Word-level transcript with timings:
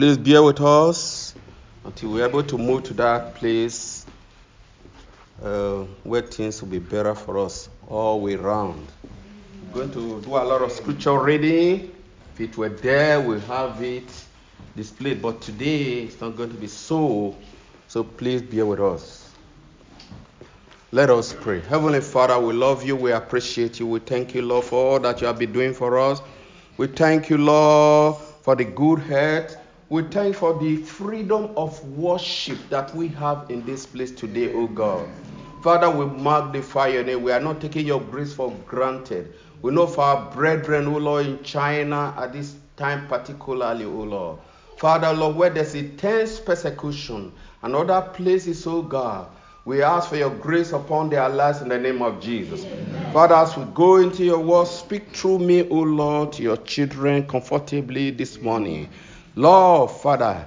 Please 0.00 0.16
bear 0.16 0.42
with 0.42 0.62
us 0.62 1.34
until 1.84 2.12
we're 2.12 2.26
able 2.26 2.42
to 2.42 2.56
move 2.56 2.84
to 2.84 2.94
that 2.94 3.34
place 3.34 4.06
uh, 5.42 5.80
where 6.04 6.22
things 6.22 6.62
will 6.62 6.70
be 6.70 6.78
better 6.78 7.14
for 7.14 7.36
us 7.36 7.68
all 7.86 8.22
way 8.22 8.34
round. 8.34 8.90
We're 9.60 9.74
going 9.74 9.90
to 9.90 10.22
do 10.22 10.30
a 10.30 10.40
lot 10.40 10.62
of 10.62 10.72
scripture 10.72 11.22
reading. 11.22 11.92
If 12.32 12.40
it 12.40 12.56
were 12.56 12.70
there, 12.70 13.20
we'll 13.20 13.40
have 13.40 13.82
it 13.82 14.10
displayed. 14.74 15.20
But 15.20 15.42
today, 15.42 16.04
it's 16.04 16.18
not 16.18 16.34
going 16.34 16.48
to 16.48 16.56
be 16.56 16.66
so. 16.66 17.36
So 17.86 18.02
please 18.02 18.40
bear 18.40 18.64
with 18.64 18.80
us. 18.80 19.34
Let 20.92 21.10
us 21.10 21.34
pray. 21.38 21.60
Heavenly 21.60 22.00
Father, 22.00 22.40
we 22.40 22.54
love 22.54 22.82
you. 22.84 22.96
We 22.96 23.12
appreciate 23.12 23.78
you. 23.78 23.86
We 23.86 24.00
thank 24.00 24.34
you, 24.34 24.40
Lord, 24.40 24.64
for 24.64 24.92
all 24.92 25.00
that 25.00 25.20
you 25.20 25.26
have 25.26 25.38
been 25.38 25.52
doing 25.52 25.74
for 25.74 25.98
us. 25.98 26.22
We 26.78 26.86
thank 26.86 27.28
you, 27.28 27.36
Lord, 27.36 28.16
for 28.40 28.56
the 28.56 28.64
good 28.64 29.00
health 29.00 29.59
we 29.90 30.04
thank 30.04 30.36
for 30.36 30.56
the 30.60 30.76
freedom 30.76 31.50
of 31.56 31.84
worship 31.98 32.56
that 32.70 32.94
we 32.94 33.08
have 33.08 33.50
in 33.50 33.66
this 33.66 33.84
place 33.84 34.12
today, 34.12 34.52
O 34.54 34.68
God. 34.68 35.08
Father, 35.64 35.90
we 35.90 36.06
magnify 36.06 36.86
your 36.86 37.02
name. 37.02 37.24
We 37.24 37.32
are 37.32 37.40
not 37.40 37.60
taking 37.60 37.84
your 37.88 38.00
grace 38.00 38.32
for 38.32 38.52
granted. 38.68 39.34
We 39.62 39.72
know 39.72 39.88
for 39.88 40.02
our 40.02 40.30
brethren, 40.30 40.86
O 40.86 40.96
Lord, 40.96 41.26
in 41.26 41.42
China 41.42 42.14
at 42.16 42.32
this 42.32 42.54
time 42.76 43.08
particularly, 43.08 43.84
O 43.84 43.90
Lord. 43.90 44.38
Father, 44.78 45.12
Lord, 45.12 45.34
where 45.34 45.50
there's 45.50 45.74
intense 45.74 46.38
persecution 46.38 47.32
and 47.62 47.74
other 47.74 48.00
places, 48.12 48.64
O 48.68 48.82
God, 48.82 49.26
we 49.64 49.82
ask 49.82 50.08
for 50.08 50.16
your 50.16 50.30
grace 50.30 50.70
upon 50.70 51.10
their 51.10 51.28
lives 51.28 51.62
in 51.62 51.68
the 51.68 51.78
name 51.78 52.00
of 52.00 52.20
Jesus. 52.20 52.64
Amen. 52.64 53.12
Father, 53.12 53.34
as 53.34 53.56
we 53.56 53.64
go 53.74 53.96
into 53.96 54.24
your 54.24 54.38
word, 54.38 54.68
speak 54.68 55.08
through 55.14 55.40
me, 55.40 55.68
O 55.68 55.74
Lord, 55.74 56.32
to 56.34 56.44
your 56.44 56.58
children 56.58 57.26
comfortably 57.26 58.12
this 58.12 58.40
morning. 58.40 58.88
Lord, 59.40 59.90
Father, 59.90 60.46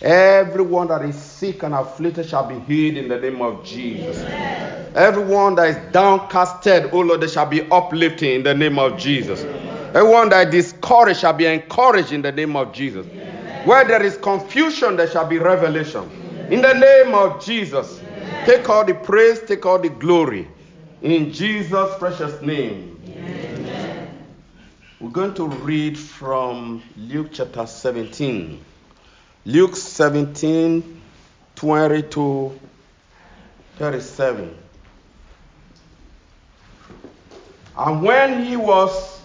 everyone 0.00 0.88
that 0.88 1.02
is 1.04 1.14
sick 1.14 1.62
and 1.62 1.74
afflicted 1.74 2.28
shall 2.28 2.44
be 2.44 2.58
healed 2.60 2.96
in 2.96 3.08
the 3.08 3.16
name 3.18 3.40
of 3.40 3.64
Jesus. 3.64 4.18
Amen. 4.18 4.92
Everyone 4.96 5.54
that 5.54 5.68
is 5.68 5.76
downcasted, 5.92 6.92
oh 6.92 7.00
Lord, 7.00 7.20
they 7.20 7.28
shall 7.28 7.46
be 7.46 7.62
uplifting 7.70 8.34
in 8.34 8.42
the 8.42 8.52
name 8.52 8.80
of 8.80 8.98
Jesus. 8.98 9.44
Amen. 9.44 9.96
Everyone 9.96 10.28
that 10.30 10.52
is 10.52 10.72
discouraged 10.72 11.20
shall 11.20 11.32
be 11.32 11.46
encouraged 11.46 12.10
in 12.10 12.20
the 12.20 12.32
name 12.32 12.56
of 12.56 12.72
Jesus. 12.72 13.06
Amen. 13.06 13.66
Where 13.68 13.84
there 13.84 14.02
is 14.02 14.16
confusion, 14.16 14.96
there 14.96 15.08
shall 15.08 15.28
be 15.28 15.38
revelation. 15.38 16.10
In 16.50 16.62
the 16.62 16.72
name 16.72 17.14
of 17.14 17.44
Jesus, 17.44 18.02
take 18.44 18.68
all 18.68 18.84
the 18.84 18.94
praise, 18.94 19.40
take 19.46 19.64
all 19.64 19.78
the 19.78 19.88
glory. 19.88 20.48
In 21.02 21.32
Jesus' 21.32 21.96
precious 21.98 22.42
name. 22.42 23.00
We're 25.02 25.10
going 25.10 25.34
to 25.34 25.48
read 25.48 25.98
from 25.98 26.80
Luke 26.96 27.30
chapter 27.32 27.66
17. 27.66 28.64
Luke 29.46 29.74
17, 29.74 31.02
20 31.56 32.02
to 32.02 32.60
37. 33.78 34.56
And 37.76 38.02
when 38.04 38.44
he 38.44 38.56
was 38.56 39.20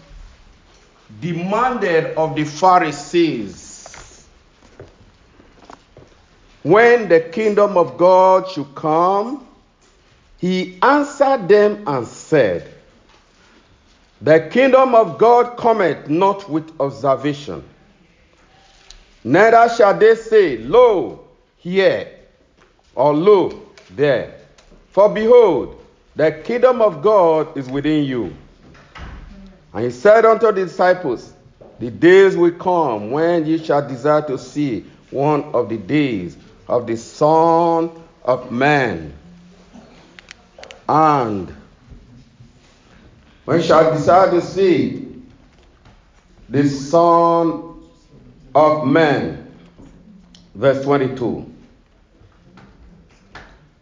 demanded 1.22 2.17
of 2.17 2.36
the 2.36 2.45
Pharisees 2.45 4.25
when 6.64 7.08
the 7.08 7.20
kingdom 7.20 7.78
of 7.78 8.00
God 8.00 8.50
should 8.50 8.73
come, 8.73 9.48
he 10.39 10.80
answered 10.81 11.48
them 11.48 11.83
and 11.86 12.08
said, 12.08 12.77
the 14.22 14.50
kingdom 14.52 14.96
of 14.96 15.18
God 15.18 15.58
cometh 15.58 16.10
not 16.10 16.50
with 16.50 16.72
observation. 16.80 17.64
Neither 19.23 19.70
shall 19.76 19.98
they 19.98 20.16
say, 20.16 20.58
Lo, 20.58 21.28
here, 21.58 22.08
or 22.95 23.14
Lo, 23.14 23.62
there. 23.92 24.40
For 24.92 25.10
behold, 25.10 25.84
the 26.16 26.32
kingdom 26.44 26.82
of 26.82 27.02
God 27.02 27.56
is 27.58 27.67
within 27.70 28.04
you. 28.06 28.36
And 29.73 29.86
he 29.86 29.92
said 29.92 30.26
unto 30.26 30.48
the 30.48 30.66
disciples, 30.66 31.33
The 31.80 31.92
days 31.92 32.36
will 32.36 32.52
come 32.52 33.11
when 33.11 33.45
ye 33.45 33.64
shall 33.64 33.88
desire 33.88 34.23
to 34.27 34.38
see 34.38 34.86
one 35.11 35.44
of 35.54 35.70
the 35.70 35.77
days 35.77 36.38
of 36.67 36.88
the 36.88 36.98
Son 36.98 37.92
of 38.23 38.52
Man. 38.52 39.14
And 40.89 41.56
when 43.47 43.61
shall 43.61 43.93
desire 43.93 44.30
to 44.30 44.41
see 44.41 45.23
the 46.49 46.67
Son 46.67 47.81
of 48.53 48.85
Man. 48.85 49.55
Verse 50.53 50.83
22. 50.83 51.49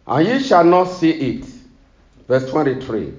And 0.06 0.28
ye 0.28 0.38
shall 0.38 0.62
not 0.62 0.84
see 0.84 1.10
it. 1.10 1.46
Verse 2.28 2.48
23. 2.48 3.12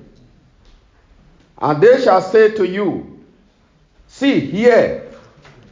And 1.57 1.83
they 1.83 2.01
shall 2.01 2.21
say 2.21 2.51
to 2.51 2.65
you, 2.65 3.25
See 4.07 4.39
here, 4.39 5.11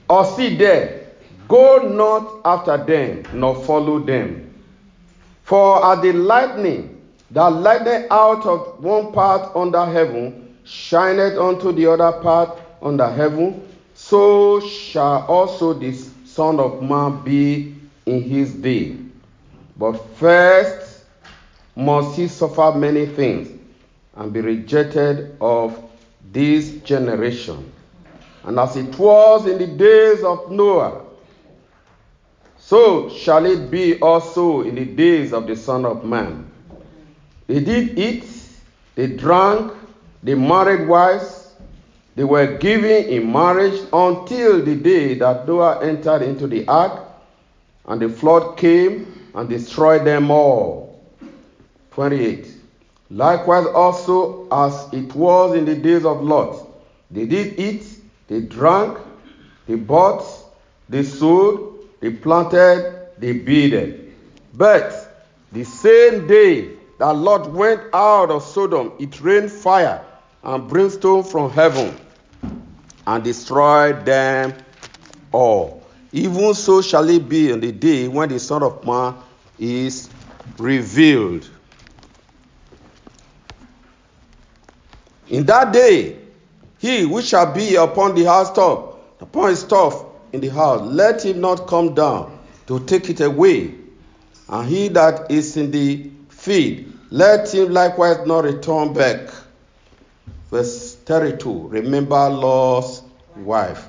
or 0.09 0.25
see 0.25 0.57
there, 0.57 1.05
go 1.47 1.87
not 1.87 2.41
after 2.43 2.83
them, 2.83 3.23
nor 3.33 3.63
follow 3.63 3.99
them. 3.99 4.53
For 5.43 5.93
at 5.93 6.01
the 6.01 6.11
lightning 6.11 7.01
that 7.31 7.47
lightning 7.47 8.07
out 8.11 8.45
of 8.45 8.83
one 8.83 9.13
part 9.13 9.55
under 9.55 9.85
heaven 9.85 10.44
shineth 10.65 11.37
unto 11.37 11.71
the 11.71 11.87
other 11.87 12.11
part 12.21 12.59
under 12.81 13.09
heaven, 13.09 13.67
so 13.93 14.59
shall 14.59 15.25
also 15.27 15.73
the 15.73 15.93
Son 15.93 16.59
of 16.59 16.81
Man 16.81 17.23
be 17.23 17.75
in 18.05 18.21
his 18.21 18.53
day. 18.53 18.97
But 19.77 19.93
first 20.17 21.03
must 21.75 22.15
he 22.17 22.27
suffer 22.27 22.73
many 22.77 23.05
things 23.05 23.49
and 24.15 24.33
be 24.33 24.41
rejected 24.41 25.37
of 25.39 25.81
this 26.31 26.71
generation. 26.81 27.71
And 28.43 28.59
as 28.59 28.75
it 28.75 28.97
was 28.97 29.47
in 29.47 29.57
the 29.57 29.67
days 29.67 30.23
of 30.23 30.51
Noah, 30.51 31.03
so 32.57 33.09
shall 33.09 33.45
it 33.45 33.69
be 33.69 33.99
also 33.99 34.61
in 34.61 34.75
the 34.75 34.85
days 34.85 35.33
of 35.33 35.47
the 35.47 35.55
Son 35.55 35.85
of 35.85 36.03
Man. 36.03 36.51
They 37.47 37.59
did 37.59 37.99
eat, 37.99 38.25
they 38.95 39.07
drank, 39.07 39.71
the 40.25 40.35
married 40.35 40.87
wives, 40.87 41.53
they 42.15 42.23
were 42.23 42.57
given 42.57 43.05
in 43.05 43.31
marriage 43.31 43.79
until 43.93 44.65
the 44.65 44.75
day 44.75 45.13
that 45.13 45.47
Noah 45.47 45.85
entered 45.85 46.23
into 46.23 46.47
the 46.47 46.67
ark, 46.67 46.99
and 47.85 48.01
the 48.01 48.09
flood 48.09 48.57
came 48.57 49.29
and 49.35 49.47
destroyed 49.47 50.03
them 50.03 50.31
all. 50.31 50.99
28. 51.91 52.53
Likewise, 53.11 53.67
also 53.67 54.47
as 54.51 54.91
it 54.93 55.13
was 55.13 55.55
in 55.55 55.65
the 55.65 55.75
days 55.75 56.05
of 56.05 56.23
Lot, 56.23 56.71
they 57.11 57.27
did 57.27 57.59
eat, 57.59 57.85
they 58.27 58.41
drank, 58.41 58.97
they 59.67 59.75
bought, 59.75 60.25
they 60.89 61.03
sowed, 61.03 61.87
they 61.99 62.09
planted, 62.09 63.09
they 63.19 63.33
builded. 63.33 64.11
But 64.55 65.27
the 65.51 65.65
same 65.65 66.25
day 66.25 66.71
that 66.97 67.13
Lot 67.15 67.51
went 67.51 67.81
out 67.93 68.31
of 68.31 68.41
Sodom, 68.41 68.93
it 68.97 69.21
rained 69.21 69.51
fire 69.51 70.03
and 70.45 70.67
brimstone 70.69 71.23
from 71.23 71.49
heaven 71.49 71.97
and 73.07 73.23
destroy 73.23 73.93
them 73.93 74.53
all. 75.31 75.83
Even 76.11 76.53
so 76.53 76.81
shall 76.81 77.09
it 77.09 77.27
be 77.27 77.51
in 77.51 77.59
the 77.59 77.71
day 77.71 78.07
when 78.07 78.29
the 78.29 78.39
Son 78.39 78.63
of 78.63 78.85
Man 78.85 79.15
is 79.59 80.09
revealed. 80.57 81.49
In 85.27 85.45
that 85.45 85.73
day, 85.73 86.19
he 86.77 87.05
which 87.05 87.25
shall 87.25 87.51
be 87.51 87.75
upon 87.75 88.15
the 88.15 88.25
housetop, 88.25 89.21
upon 89.21 89.49
his 89.49 89.63
top 89.63 90.29
in 90.31 90.41
the 90.41 90.49
house, 90.49 90.81
let 90.81 91.25
him 91.25 91.41
not 91.41 91.67
come 91.67 91.95
down 91.95 92.39
to 92.67 92.79
take 92.85 93.09
it 93.09 93.21
away. 93.21 93.73
And 94.47 94.69
he 94.69 94.89
that 94.89 95.31
is 95.31 95.57
in 95.57 95.71
the 95.71 96.11
field, 96.29 96.85
let 97.09 97.53
him 97.53 97.71
likewise 97.71 98.25
not 98.27 98.43
return 98.43 98.93
back. 98.93 99.29
Verse 100.49 100.95
32 100.95 101.67
Remember 101.67 102.29
Lot's 102.29 103.01
wife. 103.37 103.87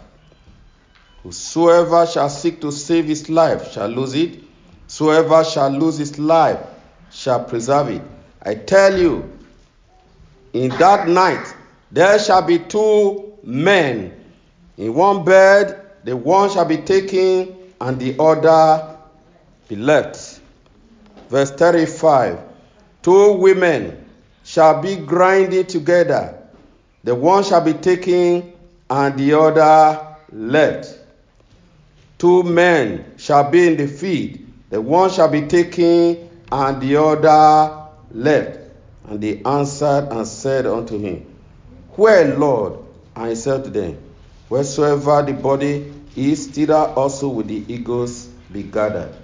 Whosoever 1.22 2.06
shall 2.06 2.28
seek 2.28 2.60
to 2.60 2.70
save 2.70 3.06
his 3.06 3.28
life 3.28 3.72
shall 3.72 3.88
lose 3.88 4.14
it. 4.14 4.40
Whosoever 4.84 5.44
shall 5.44 5.70
lose 5.70 5.98
his 5.98 6.18
life 6.18 6.60
shall 7.10 7.44
preserve 7.44 7.88
it. 7.88 8.02
I 8.42 8.54
tell 8.54 8.98
you, 8.98 9.30
in 10.52 10.70
that 10.78 11.08
night 11.08 11.54
there 11.90 12.18
shall 12.18 12.42
be 12.42 12.58
two 12.58 13.38
men 13.42 14.12
in 14.76 14.94
one 14.94 15.24
bed, 15.24 15.80
the 16.04 16.16
one 16.16 16.50
shall 16.50 16.64
be 16.64 16.78
taken 16.78 17.56
and 17.80 17.98
the 17.98 18.16
other 18.20 18.96
be 19.68 19.76
left. 19.76 20.40
Verse 21.28 21.50
35 21.50 22.38
Two 23.02 23.32
women 23.34 24.04
shall 24.44 24.80
be 24.80 24.96
grinding 24.96 25.66
together, 25.66 26.35
the 27.06 27.14
one 27.14 27.44
shall 27.44 27.60
be 27.60 27.72
taken 27.72 28.52
and 28.90 29.16
the 29.16 29.38
other 29.38 30.16
left. 30.32 30.98
Two 32.18 32.42
men 32.42 33.12
shall 33.16 33.48
be 33.48 33.68
in 33.68 33.76
the 33.76 33.86
field, 33.86 34.40
the 34.70 34.80
one 34.80 35.08
shall 35.10 35.28
be 35.28 35.42
taken, 35.42 36.28
and 36.50 36.82
the 36.82 36.96
other 36.96 37.86
left. 38.10 38.58
And 39.04 39.20
they 39.20 39.40
answered 39.44 40.08
and 40.10 40.26
said 40.26 40.66
unto 40.66 40.98
him, 40.98 41.32
Where, 41.92 42.36
Lord? 42.36 42.80
And 43.14 43.28
he 43.28 43.36
said 43.36 43.62
to 43.62 43.70
them, 43.70 43.98
Wheresoever 44.48 45.22
the 45.22 45.34
body 45.34 45.92
is, 46.16 46.48
thither 46.48 46.74
also 46.74 47.28
will 47.28 47.44
the 47.44 47.62
eagles 47.72 48.26
be 48.52 48.64
gathered. 48.64 49.14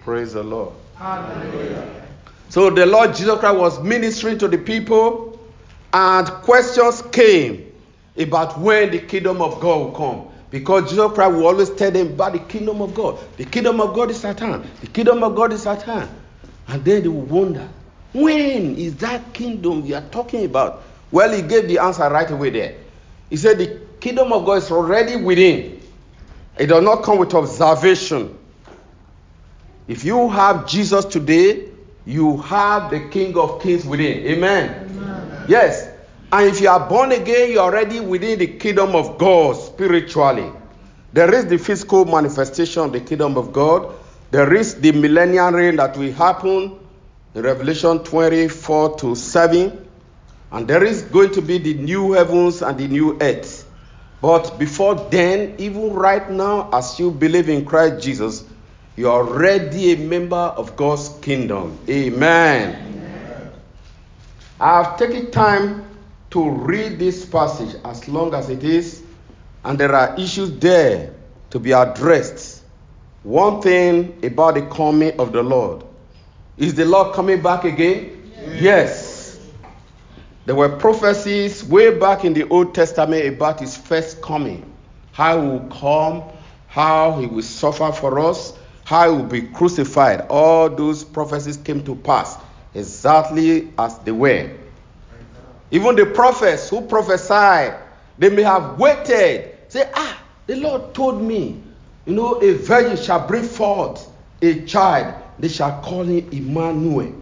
Praise 0.00 0.32
the 0.32 0.42
Lord. 0.42 0.72
Hallelujah. 0.96 2.02
So 2.48 2.68
the 2.70 2.84
Lord 2.84 3.14
Jesus 3.14 3.38
Christ 3.38 3.58
was 3.58 3.80
ministering 3.80 4.38
to 4.38 4.48
the 4.48 4.58
people, 4.58 5.31
and 5.92 6.26
questions 6.28 7.02
came 7.12 7.72
about 8.16 8.58
when 8.58 8.90
the 8.90 8.98
kingdom 8.98 9.42
of 9.42 9.60
God 9.60 9.78
will 9.78 9.92
come. 9.92 10.28
Because 10.50 10.90
Jesus 10.90 11.12
Christ 11.12 11.32
will 11.32 11.46
always 11.46 11.70
tell 11.70 11.90
them 11.90 12.08
about 12.08 12.34
the 12.34 12.38
kingdom 12.38 12.82
of 12.82 12.94
God. 12.94 13.18
The 13.38 13.44
kingdom 13.44 13.80
of 13.80 13.94
God 13.94 14.10
is 14.10 14.24
at 14.24 14.40
hand. 14.40 14.66
The 14.82 14.86
kingdom 14.86 15.22
of 15.22 15.34
God 15.34 15.52
is 15.52 15.66
at 15.66 15.82
hand. 15.82 16.10
And 16.68 16.84
then 16.84 17.02
they 17.02 17.08
will 17.08 17.22
wonder, 17.22 17.68
when 18.12 18.76
is 18.76 18.96
that 18.96 19.32
kingdom 19.32 19.82
we 19.82 19.94
are 19.94 20.04
talking 20.10 20.44
about? 20.44 20.82
Well, 21.10 21.32
he 21.32 21.42
gave 21.42 21.68
the 21.68 21.78
answer 21.78 22.08
right 22.08 22.30
away 22.30 22.50
there. 22.50 22.74
He 23.30 23.36
said, 23.38 23.58
The 23.58 23.80
kingdom 24.00 24.32
of 24.32 24.44
God 24.44 24.58
is 24.58 24.70
already 24.70 25.16
within. 25.16 25.80
It 26.58 26.66
does 26.66 26.84
not 26.84 27.02
come 27.02 27.18
with 27.18 27.34
observation. 27.34 28.38
If 29.88 30.04
you 30.04 30.28
have 30.28 30.66
Jesus 30.66 31.06
today, 31.06 31.68
you 32.04 32.36
have 32.38 32.90
the 32.90 33.08
King 33.08 33.36
of 33.38 33.62
Kings 33.62 33.86
within. 33.86 34.26
Amen. 34.26 34.81
Yes. 35.48 35.88
And 36.32 36.48
if 36.48 36.60
you 36.60 36.68
are 36.68 36.88
born 36.88 37.12
again, 37.12 37.52
you're 37.52 37.62
already 37.62 38.00
within 38.00 38.38
the 38.38 38.46
kingdom 38.46 38.96
of 38.96 39.18
God 39.18 39.56
spiritually. 39.56 40.50
There 41.12 41.32
is 41.34 41.46
the 41.46 41.58
physical 41.58 42.06
manifestation 42.06 42.84
of 42.84 42.92
the 42.92 43.00
kingdom 43.00 43.36
of 43.36 43.52
God. 43.52 43.94
There 44.30 44.54
is 44.54 44.76
the 44.76 44.92
millennial 44.92 45.50
reign 45.52 45.76
that 45.76 45.96
will 45.96 46.12
happen 46.12 46.78
in 47.34 47.42
Revelation 47.42 47.98
24 47.98 48.98
to 48.98 49.14
7. 49.14 49.88
And 50.52 50.68
there 50.68 50.84
is 50.84 51.02
going 51.02 51.32
to 51.32 51.42
be 51.42 51.58
the 51.58 51.74
new 51.74 52.12
heavens 52.12 52.62
and 52.62 52.78
the 52.78 52.88
new 52.88 53.18
earth. 53.20 53.68
But 54.22 54.58
before 54.58 54.94
then, 55.10 55.56
even 55.58 55.92
right 55.92 56.30
now, 56.30 56.70
as 56.72 56.98
you 56.98 57.10
believe 57.10 57.48
in 57.48 57.64
Christ 57.64 58.02
Jesus, 58.02 58.44
you 58.96 59.08
are 59.10 59.26
already 59.26 59.92
a 59.92 59.96
member 59.96 60.36
of 60.36 60.76
God's 60.76 61.08
kingdom. 61.20 61.78
Amen. 61.88 62.76
Amen. 62.76 63.01
I 64.62 64.80
have 64.80 64.96
taken 64.96 65.32
time 65.32 65.84
to 66.30 66.48
read 66.48 66.96
this 67.00 67.26
passage 67.26 67.74
as 67.84 68.06
long 68.06 68.32
as 68.32 68.48
it 68.48 68.62
is, 68.62 69.02
and 69.64 69.76
there 69.76 69.92
are 69.92 70.14
issues 70.16 70.56
there 70.60 71.12
to 71.50 71.58
be 71.58 71.72
addressed. 71.72 72.62
One 73.24 73.60
thing 73.60 74.20
about 74.22 74.54
the 74.54 74.62
coming 74.62 75.18
of 75.18 75.32
the 75.32 75.42
Lord 75.42 75.82
is 76.56 76.74
the 76.74 76.84
Lord 76.84 77.12
coming 77.12 77.42
back 77.42 77.64
again? 77.64 78.30
Yes. 78.36 78.60
yes. 78.60 79.40
There 80.46 80.54
were 80.54 80.68
prophecies 80.68 81.64
way 81.64 81.98
back 81.98 82.24
in 82.24 82.32
the 82.32 82.48
Old 82.48 82.72
Testament 82.72 83.26
about 83.26 83.58
his 83.58 83.76
first 83.76 84.22
coming. 84.22 84.72
How 85.10 85.40
he 85.40 85.48
will 85.48 85.68
come, 85.70 86.22
how 86.68 87.18
he 87.18 87.26
will 87.26 87.42
suffer 87.42 87.90
for 87.90 88.20
us, 88.20 88.56
how 88.84 89.10
he 89.10 89.16
will 89.16 89.28
be 89.28 89.42
crucified. 89.42 90.20
All 90.30 90.70
those 90.70 91.02
prophecies 91.02 91.56
came 91.56 91.82
to 91.82 91.96
pass 91.96 92.38
exactly 92.74 93.72
as 93.78 93.98
they 94.00 94.12
were. 94.12 94.50
Even 95.70 95.96
the 95.96 96.06
prophets 96.06 96.68
who 96.68 96.82
prophesied, 96.82 97.78
they 98.18 98.28
may 98.28 98.42
have 98.42 98.78
waited. 98.78 99.56
Say, 99.68 99.90
ah, 99.94 100.22
the 100.46 100.56
Lord 100.56 100.94
told 100.94 101.22
me, 101.22 101.62
you 102.04 102.14
know, 102.14 102.34
a 102.42 102.54
virgin 102.54 102.96
shall 102.96 103.26
bring 103.26 103.44
forth 103.44 104.06
a 104.42 104.62
child. 104.66 105.14
They 105.38 105.48
shall 105.48 105.80
call 105.80 106.02
him 106.02 106.28
Emmanuel. 106.30 107.14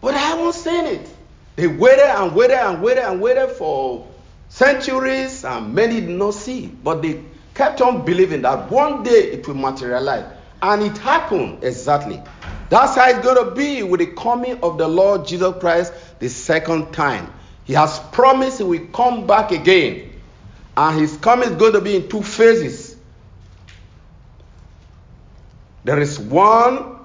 But 0.00 0.14
I 0.14 0.18
haven't 0.18 0.54
seen 0.54 0.86
it. 0.86 1.08
They 1.56 1.66
waited 1.66 2.06
and 2.06 2.34
waited 2.34 2.56
and 2.56 2.82
waited 2.82 3.04
and 3.04 3.20
waited 3.20 3.50
for 3.50 4.06
centuries, 4.48 5.44
and 5.44 5.74
many 5.74 6.00
did 6.00 6.10
not 6.10 6.34
see. 6.34 6.66
But 6.66 7.02
they 7.02 7.22
kept 7.54 7.82
on 7.82 8.04
believing 8.04 8.42
that 8.42 8.70
one 8.70 9.02
day 9.02 9.32
it 9.32 9.46
will 9.46 9.54
materialize. 9.54 10.24
And 10.62 10.82
it 10.82 10.96
happened 10.98 11.62
exactly. 11.62 12.22
That's 12.72 12.94
how 12.94 13.06
it's 13.10 13.18
going 13.18 13.50
to 13.50 13.54
be 13.54 13.82
with 13.82 14.00
the 14.00 14.06
coming 14.06 14.58
of 14.62 14.78
the 14.78 14.88
Lord 14.88 15.26
Jesus 15.26 15.54
Christ 15.60 15.92
the 16.20 16.30
second 16.30 16.90
time. 16.90 17.30
He 17.64 17.74
has 17.74 17.98
promised 18.12 18.56
he 18.56 18.64
will 18.64 18.86
come 18.94 19.26
back 19.26 19.52
again. 19.52 20.10
And 20.74 20.98
his 20.98 21.18
coming 21.18 21.50
is 21.50 21.56
going 21.56 21.74
to 21.74 21.82
be 21.82 21.96
in 21.96 22.08
two 22.08 22.22
phases. 22.22 22.96
There 25.84 26.00
is 26.00 26.18
one 26.18 26.96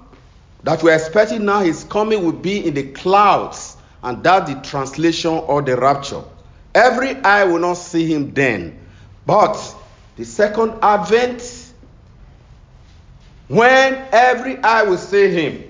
that 0.63 0.81
we're 0.83 0.95
expecting 0.95 1.43
now, 1.43 1.59
his 1.59 1.83
coming 1.83 2.23
will 2.23 2.31
be 2.31 2.65
in 2.65 2.73
the 2.73 2.83
clouds, 2.93 3.75
and 4.01 4.23
that's 4.23 4.49
the 4.49 4.61
translation 4.61 5.33
or 5.33 5.61
the 5.61 5.75
rapture. 5.75 6.23
Every 6.73 7.13
eye 7.13 7.43
will 7.43 7.59
not 7.59 7.73
see 7.73 8.05
him 8.05 8.33
then. 8.33 8.79
But 9.25 9.75
the 10.15 10.23
second 10.23 10.75
advent, 10.81 11.41
when 13.47 13.93
every 14.11 14.57
eye 14.57 14.83
will 14.83 14.97
see 14.97 15.29
him, 15.29 15.63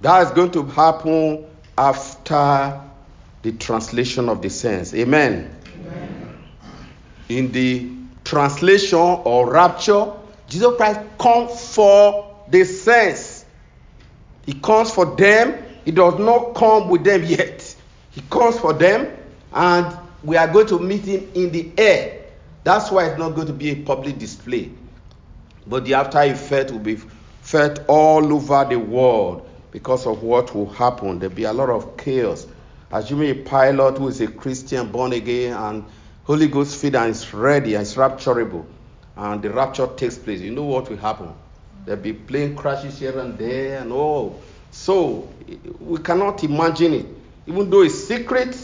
that 0.00 0.26
is 0.26 0.30
going 0.32 0.50
to 0.52 0.62
happen 0.64 1.46
after 1.76 2.80
the 3.42 3.52
translation 3.52 4.28
of 4.28 4.42
the 4.42 4.48
saints. 4.48 4.94
Amen. 4.94 5.54
Amen. 5.74 6.38
In 7.28 7.52
the 7.52 7.90
translation 8.24 8.98
or 8.98 9.50
rapture, 9.50 10.12
Jesus 10.48 10.76
Christ 10.76 11.00
comes 11.18 11.74
for 11.74 12.44
the 12.48 12.64
saints. 12.64 13.44
He 14.44 14.54
comes 14.54 14.90
for 14.90 15.16
them. 15.16 15.62
He 15.84 15.90
does 15.90 16.18
not 16.18 16.54
come 16.54 16.88
with 16.88 17.04
them 17.04 17.24
yet. 17.24 17.76
He 18.10 18.22
comes 18.30 18.58
for 18.58 18.72
them, 18.72 19.14
and 19.52 19.96
we 20.24 20.36
are 20.36 20.48
going 20.48 20.66
to 20.68 20.78
meet 20.78 21.04
him 21.04 21.28
in 21.34 21.52
the 21.52 21.70
air. 21.76 22.24
That's 22.64 22.90
why 22.90 23.06
it's 23.06 23.18
not 23.18 23.34
going 23.34 23.46
to 23.48 23.52
be 23.52 23.70
a 23.70 23.76
public 23.76 24.18
display. 24.18 24.70
But 25.66 25.84
the 25.84 25.94
after 25.94 26.20
effect 26.20 26.70
will 26.70 26.78
be 26.78 26.96
felt 27.42 27.80
all 27.88 28.32
over 28.32 28.64
the 28.68 28.78
world 28.78 29.48
because 29.72 30.06
of 30.06 30.22
what 30.22 30.54
will 30.54 30.70
happen. 30.70 31.18
There'll 31.18 31.34
be 31.34 31.44
a 31.44 31.52
lot 31.52 31.70
of 31.70 31.96
chaos. 31.96 32.46
Assuming 32.90 33.30
a 33.30 33.34
pilot 33.42 33.98
who 33.98 34.08
is 34.08 34.20
a 34.20 34.28
Christian 34.28 34.90
born 34.90 35.12
again 35.12 35.54
and 35.54 35.84
Holy 36.24 36.48
Ghost 36.48 36.80
filled 36.80 36.96
and 36.96 37.10
is 37.10 37.32
ready 37.34 37.74
and 37.74 37.82
is 37.82 37.94
rapturable, 37.94 38.64
and 39.16 39.42
the 39.42 39.50
rapture 39.50 39.86
takes 39.96 40.18
place, 40.18 40.40
you 40.40 40.52
know 40.52 40.64
what 40.64 40.88
will 40.88 40.96
happen? 40.96 41.32
There'll 41.84 42.02
be 42.02 42.12
plane 42.12 42.56
crashes 42.56 42.98
here 42.98 43.18
and 43.18 43.38
there 43.38 43.80
and 43.80 43.92
all. 43.92 44.40
So 44.70 45.28
we 45.80 45.98
cannot 45.98 46.42
imagine 46.42 46.94
it, 46.94 47.06
even 47.46 47.70
though 47.70 47.82
it's 47.82 47.94
secret, 47.94 48.56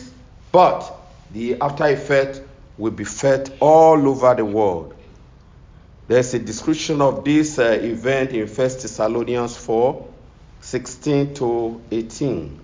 but 0.50 0.92
the 1.32 1.61
after 1.61 1.87
effect 1.87 2.42
will 2.78 2.90
be 2.90 3.04
felt 3.04 3.50
all 3.61 4.09
over 4.09 4.35
the 4.35 4.44
world. 4.44 4.94
There's 6.12 6.35
a 6.35 6.38
description 6.38 7.00
of 7.00 7.25
this 7.25 7.59
uh, 7.59 7.78
event 7.81 8.33
in 8.33 8.47
1 8.47 8.54
Thessalonians 8.54 9.57
4 9.57 10.09
16 10.61 11.33
to 11.37 11.81
18. 11.90 12.61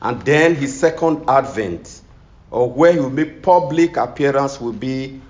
And 0.00 0.22
then 0.22 0.54
his 0.54 0.80
second 0.80 1.28
advent, 1.28 2.00
or 2.50 2.70
where 2.70 2.94
he 2.94 2.98
will 2.98 3.10
make 3.10 3.42
public 3.42 3.98
appearance, 3.98 4.58
will 4.58 4.72
be 4.72 5.20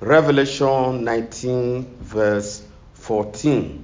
Revelation 0.00 1.04
19, 1.04 1.96
verse 2.00 2.62
14. 2.92 3.82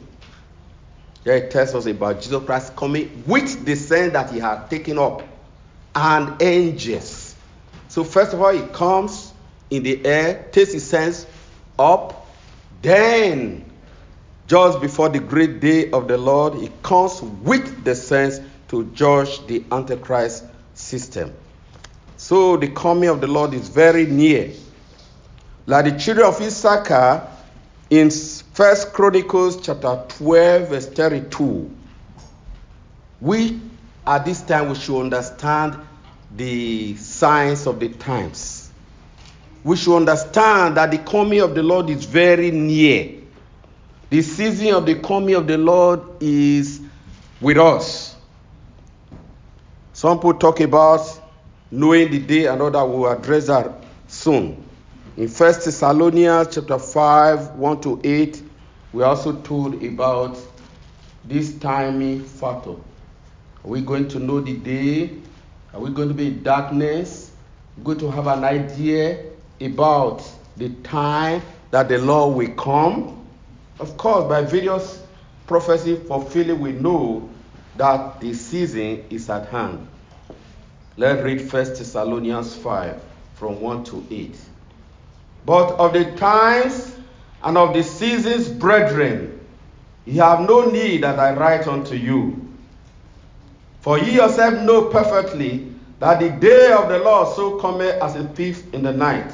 There 1.24 1.38
it 1.38 1.50
tells 1.50 1.74
us 1.74 1.86
about 1.86 2.20
Jesus 2.20 2.44
Christ 2.44 2.76
coming 2.76 3.24
with 3.26 3.64
the 3.64 3.76
scent 3.76 4.12
that 4.12 4.30
he 4.30 4.40
had 4.40 4.68
taken 4.68 4.98
up 4.98 5.22
and 5.94 6.42
angels. 6.42 7.34
So, 7.88 8.04
first 8.04 8.34
of 8.34 8.42
all, 8.42 8.52
he 8.52 8.60
comes 8.74 9.32
in 9.70 9.84
the 9.84 10.04
air, 10.04 10.46
takes 10.52 10.74
his 10.74 10.86
sense 10.86 11.26
up, 11.78 12.20
then, 12.84 13.64
just 14.46 14.80
before 14.82 15.08
the 15.08 15.18
great 15.18 15.58
day 15.60 15.90
of 15.90 16.06
the 16.06 16.18
Lord, 16.18 16.54
he 16.56 16.70
comes 16.82 17.22
with 17.22 17.82
the 17.82 17.94
saints 17.94 18.40
to 18.68 18.84
judge 18.92 19.46
the 19.46 19.64
Antichrist 19.72 20.44
system. 20.74 21.32
So 22.18 22.58
the 22.58 22.68
coming 22.68 23.08
of 23.08 23.22
the 23.22 23.26
Lord 23.26 23.54
is 23.54 23.68
very 23.68 24.04
near. 24.04 24.52
Like 25.66 25.86
the 25.86 25.98
children 25.98 26.26
of 26.26 26.38
Issachar 26.42 27.26
in 27.88 28.10
First 28.10 28.92
Chronicles 28.92 29.64
chapter 29.64 30.04
12, 30.08 30.68
verse 30.68 30.86
32, 30.86 31.70
we 33.22 33.60
at 34.06 34.26
this 34.26 34.42
time 34.42 34.68
we 34.68 34.74
should 34.74 35.00
understand 35.00 35.78
the 36.36 36.96
signs 36.96 37.66
of 37.66 37.80
the 37.80 37.88
times 37.88 38.63
we 39.64 39.76
should 39.76 39.96
understand 39.96 40.76
that 40.76 40.90
the 40.90 40.98
coming 40.98 41.40
of 41.40 41.54
the 41.54 41.62
Lord 41.62 41.88
is 41.88 42.04
very 42.04 42.50
near. 42.50 43.14
The 44.10 44.20
season 44.20 44.74
of 44.74 44.84
the 44.84 44.96
coming 44.96 45.34
of 45.34 45.46
the 45.46 45.56
Lord 45.56 46.02
is 46.22 46.82
with 47.40 47.56
us. 47.56 48.14
Some 49.94 50.18
people 50.18 50.34
talk 50.34 50.60
about 50.60 51.00
knowing 51.70 52.10
the 52.10 52.18
day 52.18 52.46
and 52.46 52.60
that. 52.60 52.84
We'll 52.84 53.10
address 53.10 53.46
that 53.46 53.72
soon. 54.06 54.62
In 55.16 55.28
First 55.28 55.64
Thessalonians 55.64 56.54
chapter 56.54 56.78
5, 56.78 57.52
1 57.52 57.80
to 57.80 58.00
8, 58.04 58.42
we 58.92 59.02
are 59.02 59.10
also 59.10 59.32
told 59.40 59.82
about 59.82 60.36
this 61.24 61.56
timing 61.58 62.22
factor. 62.22 62.72
Are 62.72 62.76
we 63.62 63.80
going 63.80 64.08
to 64.08 64.18
know 64.18 64.40
the 64.40 64.56
day? 64.58 65.16
Are 65.72 65.80
we 65.80 65.90
going 65.90 66.08
to 66.08 66.14
be 66.14 66.26
in 66.26 66.42
darkness? 66.42 67.30
Going 67.82 67.98
to 67.98 68.10
have 68.10 68.26
an 68.26 68.44
idea 68.44 69.33
about 69.60 70.22
the 70.56 70.70
time 70.82 71.42
that 71.70 71.88
the 71.88 71.98
Lord 71.98 72.36
will 72.36 72.54
come. 72.54 73.26
Of 73.80 73.96
course, 73.96 74.28
by 74.28 74.42
various 74.42 75.02
prophecy 75.46 75.96
fulfilling, 75.96 76.60
we 76.60 76.72
know 76.72 77.28
that 77.76 78.20
the 78.20 78.32
season 78.34 79.04
is 79.10 79.28
at 79.28 79.48
hand. 79.48 79.86
Let's 80.96 81.22
read 81.22 81.40
1 81.40 81.48
Thessalonians 81.50 82.54
5 82.54 83.02
from 83.34 83.60
1 83.60 83.84
to 83.84 84.06
8. 84.10 84.36
But 85.44 85.72
of 85.72 85.92
the 85.92 86.12
times 86.12 86.96
and 87.42 87.58
of 87.58 87.74
the 87.74 87.82
seasons, 87.82 88.48
brethren, 88.48 89.40
ye 90.06 90.16
have 90.16 90.40
no 90.40 90.70
need 90.70 91.02
that 91.02 91.18
I 91.18 91.34
write 91.34 91.66
unto 91.66 91.96
you. 91.96 92.48
For 93.80 93.98
ye 93.98 94.14
yourself 94.14 94.62
know 94.62 94.86
perfectly 94.86 95.72
that 95.98 96.20
the 96.20 96.30
day 96.30 96.72
of 96.72 96.88
the 96.88 97.00
Lord 97.00 97.34
so 97.34 97.58
cometh 97.58 98.00
as 98.00 98.16
a 98.16 98.24
thief 98.28 98.72
in 98.72 98.82
the 98.82 98.92
night. 98.92 99.32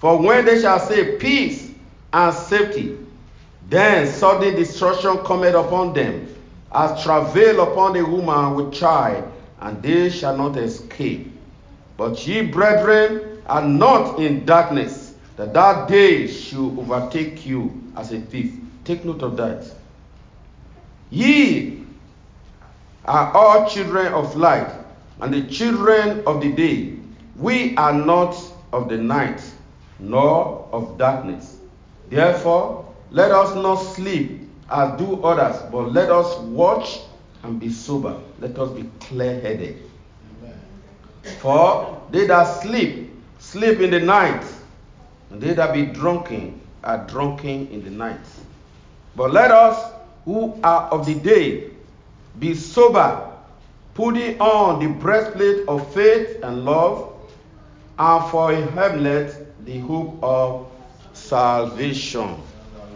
For 0.00 0.18
when 0.18 0.46
they 0.46 0.62
shall 0.62 0.80
say 0.80 1.16
peace 1.16 1.70
and 2.12 2.34
safety, 2.34 2.96
then 3.68 4.06
sudden 4.06 4.54
destruction 4.56 5.18
cometh 5.18 5.54
upon 5.54 5.92
them, 5.92 6.34
as 6.72 7.02
travail 7.02 7.60
upon 7.60 7.96
a 7.96 8.04
woman 8.04 8.54
with 8.54 8.72
child, 8.72 9.30
and 9.60 9.82
they 9.82 10.08
shall 10.08 10.36
not 10.36 10.56
escape. 10.56 11.30
But 11.98 12.26
ye, 12.26 12.40
brethren, 12.42 13.42
are 13.46 13.62
not 13.62 14.18
in 14.18 14.46
darkness, 14.46 15.12
that 15.36 15.52
that 15.52 15.88
day 15.88 16.26
should 16.26 16.78
overtake 16.78 17.44
you 17.44 17.82
as 17.94 18.10
a 18.10 18.20
thief. 18.20 18.54
Take 18.84 19.04
note 19.04 19.22
of 19.22 19.36
that. 19.36 19.70
Ye 21.10 21.84
are 23.04 23.32
all 23.34 23.68
children 23.68 24.14
of 24.14 24.34
light, 24.34 24.72
and 25.20 25.34
the 25.34 25.42
children 25.42 26.22
of 26.26 26.40
the 26.40 26.52
day. 26.52 26.94
We 27.36 27.76
are 27.76 27.92
not 27.92 28.34
of 28.72 28.88
the 28.88 28.96
night, 28.96 29.42
nor 30.00 30.68
of 30.72 30.98
darkness. 30.98 31.58
Therefore, 32.08 32.92
let 33.10 33.30
us 33.30 33.54
not 33.54 33.76
sleep 33.76 34.48
as 34.70 34.98
do 34.98 35.22
others, 35.22 35.60
but 35.70 35.92
let 35.92 36.10
us 36.10 36.38
watch 36.40 37.00
and 37.42 37.58
be 37.58 37.70
sober. 37.70 38.18
Let 38.40 38.58
us 38.58 38.70
be 38.70 38.88
clear 39.00 39.40
headed. 39.40 39.78
For 41.38 42.00
they 42.10 42.26
that 42.26 42.62
sleep, 42.62 43.10
sleep 43.38 43.80
in 43.80 43.90
the 43.90 44.00
night, 44.00 44.44
and 45.30 45.40
they 45.40 45.54
that 45.54 45.72
be 45.72 45.86
drunken 45.86 46.60
are 46.82 47.06
drunken 47.06 47.68
in 47.68 47.84
the 47.84 47.90
night. 47.90 48.20
But 49.16 49.32
let 49.32 49.50
us 49.50 49.92
who 50.24 50.58
are 50.62 50.88
of 50.90 51.06
the 51.06 51.14
day 51.14 51.70
be 52.38 52.54
sober, 52.54 53.28
putting 53.94 54.40
on 54.40 54.80
the 54.80 54.88
breastplate 55.00 55.66
of 55.68 55.92
faith 55.92 56.42
and 56.42 56.64
love, 56.64 57.12
and 57.98 58.30
for 58.30 58.52
a 58.52 58.60
helmet 58.70 59.49
the 59.64 59.78
hope 59.80 60.22
of 60.22 60.70
salvation. 61.12 62.36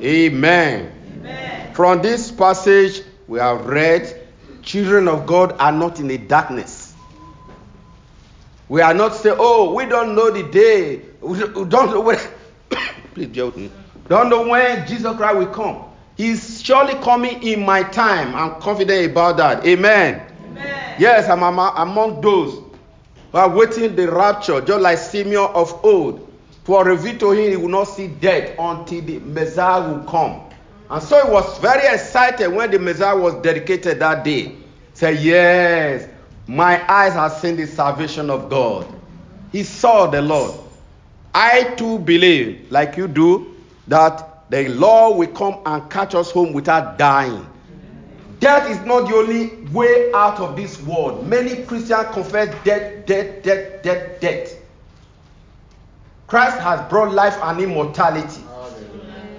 Amen. 0.01 0.93
Amen. 1.19 1.75
From 1.75 2.03
this 2.03 2.31
passage 2.31 3.03
we 3.27 3.39
have 3.39 3.67
read, 3.67 4.29
children 4.63 5.09
of 5.09 5.27
God 5.27 5.57
are 5.59 5.73
not 5.73 6.01
in 6.01 6.09
the 6.09 6.19
darkness. 6.19 6.95
We 8.69 8.81
are 8.81 8.95
not 8.95 9.15
saying, 9.15 9.37
oh, 9.39 9.75
we 9.75 9.85
don't 9.85 10.15
know 10.15 10.31
the 10.31 10.43
day. 10.43 11.03
We 11.21 11.39
don't 11.39 11.71
know 11.71 12.01
when. 12.01 12.19
Please 13.15 13.29
bear 13.29 13.47
with 13.47 13.57
me. 13.57 13.71
Don't 14.09 14.31
know 14.31 14.49
when 14.49 14.87
Jesus 14.87 15.17
Christ 15.17 15.37
will 15.37 15.47
come. 15.47 15.85
He's 16.17 16.63
surely 16.63 16.95
coming 17.03 17.43
in 17.43 17.65
my 17.65 17.83
time. 17.83 18.35
I'm 18.35 18.61
confident 18.61 19.11
about 19.11 19.37
that. 19.39 19.67
Amen. 19.67 20.23
Amen. 20.51 20.97
Yes, 20.99 21.29
I'm 21.29 21.43
among 21.43 22.21
those 22.21 22.63
who 23.33 23.39
are 23.39 23.49
waiting 23.49 23.97
the 23.97 24.11
rapture, 24.11 24.61
just 24.61 24.81
like 24.81 24.99
Simeon 24.99 25.51
of 25.55 25.85
old. 25.85 26.24
For 26.65 26.83
revealed 26.85 27.21
to 27.21 27.31
him, 27.33 27.51
he 27.51 27.57
will 27.57 27.69
not 27.69 27.85
see 27.85 28.09
death 28.09 28.55
until 28.59 29.03
the 29.03 29.19
Messiah 29.21 29.87
will 29.87 30.05
come. 30.05 30.41
And 30.91 31.03
so 31.03 31.25
he 31.25 31.31
was 31.31 31.59
very 31.59 31.87
excited 31.87 32.49
when 32.49 32.71
the 32.71 32.79
Messiah 32.79 33.17
was 33.17 33.35
dedicated 33.43 33.99
that 34.01 34.25
day. 34.25 34.57
Say, 34.95 35.15
Yes, 35.15 36.09
my 36.47 36.83
eyes 36.91 37.13
have 37.13 37.33
seen 37.33 37.57
the 37.57 37.67
salvation 37.67 38.31
of 38.31 38.49
God. 38.49 38.87
He 39.53 39.63
saw 39.63 40.07
the 40.07 40.23
Lord. 40.23 40.55
I 41.35 41.75
too 41.75 41.99
believe, 41.99 42.71
like 42.71 42.97
you 42.97 43.09
do, 43.09 43.55
that 43.89 44.51
the 44.51 44.69
Lord 44.69 45.19
will 45.19 45.35
come 45.35 45.61
and 45.67 45.91
catch 45.91 46.15
us 46.15 46.31
home 46.31 46.53
without 46.53 46.97
dying. 46.97 47.47
Death 48.41 48.71
is 48.71 48.81
not 48.87 49.09
the 49.09 49.17
only 49.17 49.67
way 49.73 50.13
out 50.15 50.39
of 50.41 50.57
this 50.57 50.81
world. 50.83 51.27
Many 51.27 51.63
Christians 51.65 52.07
confess 52.13 52.55
death, 52.65 53.07
death, 53.07 53.43
death, 53.43 53.83
death, 53.83 54.21
death. 54.21 54.64
Christ 56.27 56.59
has 56.59 56.89
brought 56.89 57.13
life 57.13 57.37
and 57.43 57.61
immortality. 57.61 58.43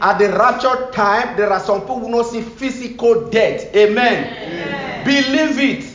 At 0.02 0.20
the 0.20 0.30
rapture 0.30 0.92
time, 0.92 1.38
there 1.38 1.52
are 1.52 1.60
some 1.60 1.82
people 1.82 2.00
who 2.00 2.10
not 2.10 2.24
see 2.24 2.42
physical 2.42 3.30
death. 3.30 3.74
Amen. 3.76 4.26
Amen. 4.26 5.06
Believe 5.06 5.60
it, 5.60 5.94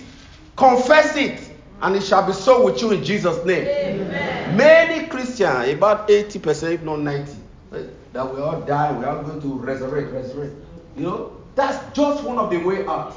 confess 0.56 1.16
it, 1.16 1.50
and 1.82 1.96
it 1.96 2.02
shall 2.02 2.26
be 2.26 2.32
so 2.32 2.64
with 2.64 2.80
you 2.80 2.92
in 2.92 3.04
Jesus' 3.04 3.44
name. 3.44 3.66
Amen. 3.66 4.56
Many 4.56 5.06
Christians, 5.06 5.68
about 5.68 6.08
80%, 6.08 6.74
if 6.74 6.82
not 6.82 7.00
90, 7.00 7.32
eh, 7.74 7.82
that 8.12 8.34
we 8.34 8.40
all 8.40 8.60
die, 8.62 8.92
we 8.98 9.04
are 9.04 9.22
going 9.22 9.40
to 9.40 9.54
resurrect, 9.58 10.12
resurrect. 10.12 10.54
You 10.96 11.02
know, 11.04 11.36
that's 11.54 11.94
just 11.94 12.24
one 12.24 12.38
of 12.38 12.50
the 12.50 12.56
way 12.58 12.86
out. 12.86 13.14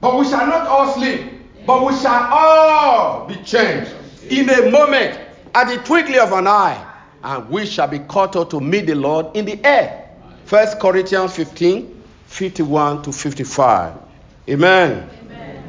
But 0.00 0.18
we 0.18 0.24
shall 0.24 0.46
not 0.46 0.66
all 0.66 0.92
sleep, 0.94 1.32
but 1.66 1.84
we 1.84 1.94
shall 1.96 2.28
all 2.32 3.26
be 3.26 3.36
changed 3.42 3.92
in 4.28 4.48
a 4.48 4.70
moment, 4.70 5.18
at 5.54 5.68
the 5.68 5.82
twinkling 5.84 6.20
of 6.20 6.32
an 6.32 6.46
eye, 6.46 6.91
and 7.22 7.48
we 7.48 7.66
shall 7.66 7.88
be 7.88 7.98
caught 8.00 8.36
up 8.36 8.50
to 8.50 8.60
meet 8.60 8.86
the 8.86 8.94
Lord 8.94 9.36
in 9.36 9.44
the 9.44 9.64
air. 9.64 10.10
First 10.44 10.80
Corinthians 10.80 11.34
15, 11.34 12.02
51 12.26 13.02
to 13.02 13.12
55. 13.12 13.94
Amen. 14.48 15.08
Amen. 15.24 15.64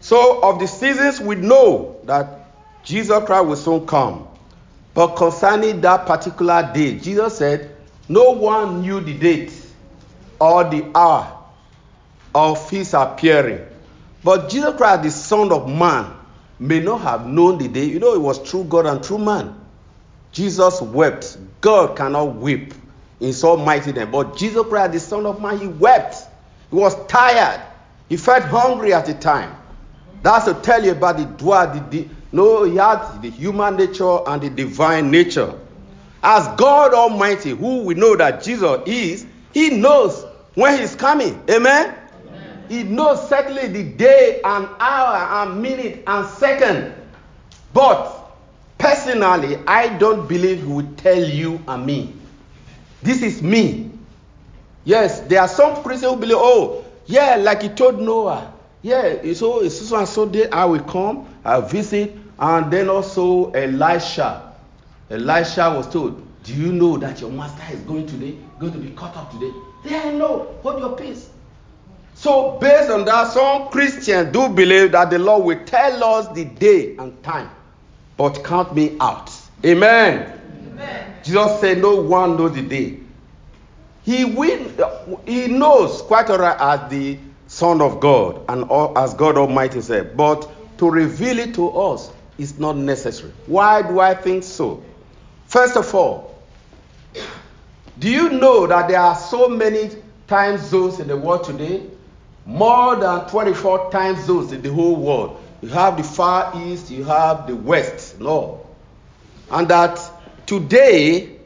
So, 0.00 0.42
of 0.42 0.58
the 0.60 0.66
seasons, 0.66 1.20
we 1.20 1.34
know 1.34 2.00
that 2.04 2.50
Jesus 2.82 3.24
Christ 3.24 3.46
will 3.46 3.56
soon 3.56 3.86
come. 3.86 4.28
But 4.92 5.16
concerning 5.16 5.80
that 5.80 6.06
particular 6.06 6.70
day, 6.72 6.98
Jesus 6.98 7.38
said, 7.38 7.76
No 8.08 8.32
one 8.32 8.82
knew 8.82 9.00
the 9.00 9.18
date 9.18 9.52
or 10.38 10.64
the 10.64 10.90
hour 10.94 11.38
of 12.34 12.70
his 12.70 12.94
appearing. 12.94 13.66
But 14.22 14.48
Jesus 14.50 14.76
Christ, 14.76 15.02
the 15.02 15.10
Son 15.10 15.50
of 15.52 15.68
Man, 15.68 16.12
may 16.58 16.80
not 16.80 17.00
have 17.00 17.26
known 17.26 17.58
the 17.58 17.68
day. 17.68 17.84
You 17.84 17.98
know, 17.98 18.14
it 18.14 18.20
was 18.20 18.48
true 18.48 18.64
God 18.64 18.86
and 18.86 19.02
true 19.02 19.18
man. 19.18 19.58
Jesus 20.32 20.80
wept. 20.80 21.38
God 21.60 21.96
cannot 21.96 22.36
weep 22.36 22.74
in 23.20 23.32
so 23.32 23.56
mighty 23.56 23.92
name. 23.92 24.10
But 24.10 24.36
Jesus 24.36 24.66
Christ, 24.66 24.92
the 24.92 25.00
Son 25.00 25.26
of 25.26 25.40
Man, 25.40 25.58
he 25.58 25.66
wept. 25.66 26.16
He 26.70 26.76
was 26.76 26.94
tired. 27.06 27.60
He 28.08 28.16
felt 28.16 28.44
hungry 28.44 28.92
at 28.92 29.06
the 29.06 29.14
time. 29.14 29.56
That's 30.22 30.46
to 30.46 30.54
tell 30.54 30.84
you 30.84 30.92
about 30.92 31.18
the 31.18 31.24
dwell, 31.24 31.72
the, 31.72 31.80
the, 31.90 32.08
no, 32.32 32.64
he 32.64 32.76
had 32.76 33.20
the 33.20 33.30
human 33.30 33.76
nature 33.76 34.18
and 34.26 34.42
the 34.42 34.50
divine 34.50 35.10
nature. 35.10 35.54
As 36.22 36.48
God 36.56 36.94
Almighty, 36.94 37.50
who 37.50 37.82
we 37.82 37.94
know 37.94 38.16
that 38.16 38.42
Jesus 38.42 38.80
is, 38.86 39.26
He 39.52 39.70
knows 39.70 40.24
when 40.54 40.80
He's 40.80 40.96
coming. 40.96 41.42
Amen? 41.50 41.94
He 42.68 42.82
knows 42.82 43.28
certainly 43.28 43.68
the 43.68 43.84
day 43.84 44.40
and 44.44 44.68
hour 44.78 45.16
and 45.44 45.62
minute 45.62 46.02
and 46.06 46.26
second. 46.26 46.94
But 47.72 48.12
personally, 48.78 49.58
I 49.66 49.96
don't 49.98 50.28
believe 50.28 50.60
He 50.60 50.66
will 50.66 50.92
tell 50.96 51.22
you 51.22 51.60
and 51.68 51.86
me. 51.86 52.14
This 53.02 53.22
is 53.22 53.42
me. 53.42 53.90
Yes, 54.84 55.20
there 55.20 55.40
are 55.40 55.48
some 55.48 55.82
Christians 55.82 56.14
who 56.14 56.20
believe, 56.20 56.36
oh, 56.38 56.84
yeah, 57.06 57.36
like 57.36 57.62
He 57.62 57.68
told 57.68 58.00
Noah. 58.00 58.52
Yeah, 58.82 59.32
so 59.32 59.66
so 59.68 59.96
and 59.98 60.06
so 60.06 60.28
day 60.28 60.48
I 60.50 60.66
will 60.66 60.82
come, 60.82 61.26
I'll 61.42 61.62
visit, 61.62 62.14
and 62.38 62.70
then 62.70 62.90
also 62.90 63.50
Elisha. 63.52 64.52
Elisha 65.10 65.70
was 65.74 65.88
told, 65.88 66.22
Do 66.42 66.54
you 66.54 66.70
know 66.70 66.98
that 66.98 67.20
your 67.20 67.30
master 67.30 67.62
is 67.72 67.80
going 67.80 68.06
today, 68.06 68.36
going 68.58 68.72
to 68.72 68.78
be 68.78 68.90
caught 68.90 69.16
up 69.16 69.30
today? 69.32 69.50
Yeah, 69.86 70.10
no. 70.10 70.54
Hold 70.62 70.80
your 70.80 70.96
peace. 70.96 71.30
So, 72.24 72.52
based 72.58 72.90
on 72.90 73.04
that, 73.04 73.32
some 73.32 73.68
Christians 73.68 74.32
do 74.32 74.48
believe 74.48 74.92
that 74.92 75.10
the 75.10 75.18
Lord 75.18 75.44
will 75.44 75.62
tell 75.66 76.02
us 76.02 76.26
the 76.34 76.46
day 76.46 76.96
and 76.96 77.22
time, 77.22 77.50
but 78.16 78.42
count 78.42 78.74
me 78.74 78.96
out. 78.98 79.30
Amen. 79.62 80.40
Amen. 80.72 81.16
Jesus 81.22 81.60
said, 81.60 81.82
No 81.82 81.96
one 81.96 82.38
knows 82.38 82.54
the 82.54 82.62
day. 82.62 82.98
He 84.04 84.24
will, 84.24 85.20
he 85.26 85.48
knows 85.48 86.00
quite 86.00 86.30
all 86.30 86.38
right 86.38 86.56
as 86.58 86.90
the 86.90 87.18
Son 87.46 87.82
of 87.82 88.00
God 88.00 88.42
and 88.48 88.64
as 88.96 89.12
God 89.12 89.36
Almighty 89.36 89.82
said, 89.82 90.16
but 90.16 90.50
to 90.78 90.88
reveal 90.88 91.38
it 91.38 91.54
to 91.56 91.68
us 91.72 92.10
is 92.38 92.58
not 92.58 92.78
necessary. 92.78 93.34
Why 93.44 93.82
do 93.82 94.00
I 94.00 94.14
think 94.14 94.44
so? 94.44 94.82
First 95.44 95.76
of 95.76 95.94
all, 95.94 96.42
do 97.98 98.10
you 98.10 98.30
know 98.30 98.66
that 98.66 98.88
there 98.88 99.00
are 99.00 99.14
so 99.14 99.46
many 99.46 99.90
time 100.26 100.56
zones 100.56 101.00
in 101.00 101.08
the 101.08 101.18
world 101.18 101.44
today? 101.44 101.90
More 102.46 102.96
than 102.96 103.28
24 103.28 103.90
time 103.90 104.16
zones 104.16 104.52
in 104.52 104.62
the 104.62 104.72
whole 104.72 104.96
world. 104.96 105.40
You 105.62 105.68
have 105.70 105.96
the 105.96 106.02
Far 106.02 106.52
East, 106.66 106.90
you 106.90 107.04
have 107.04 107.46
the 107.46 107.56
West, 107.56 108.20
no. 108.20 108.66
And 109.50 109.66
that 109.68 109.98
today, 110.46 111.38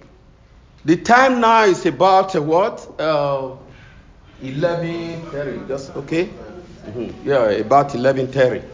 the 0.84 0.96
time 0.96 1.40
now 1.40 1.64
is 1.64 1.86
about 1.86 2.34
uh, 2.34 2.42
what? 2.42 2.88
Uh, 2.98 3.56
11.30, 4.42 5.68
just 5.68 5.94
okay? 5.96 6.26
Mm-hmm. 6.26 7.28
Yeah, 7.28 7.48
about 7.50 7.90
11.30. 7.90 8.64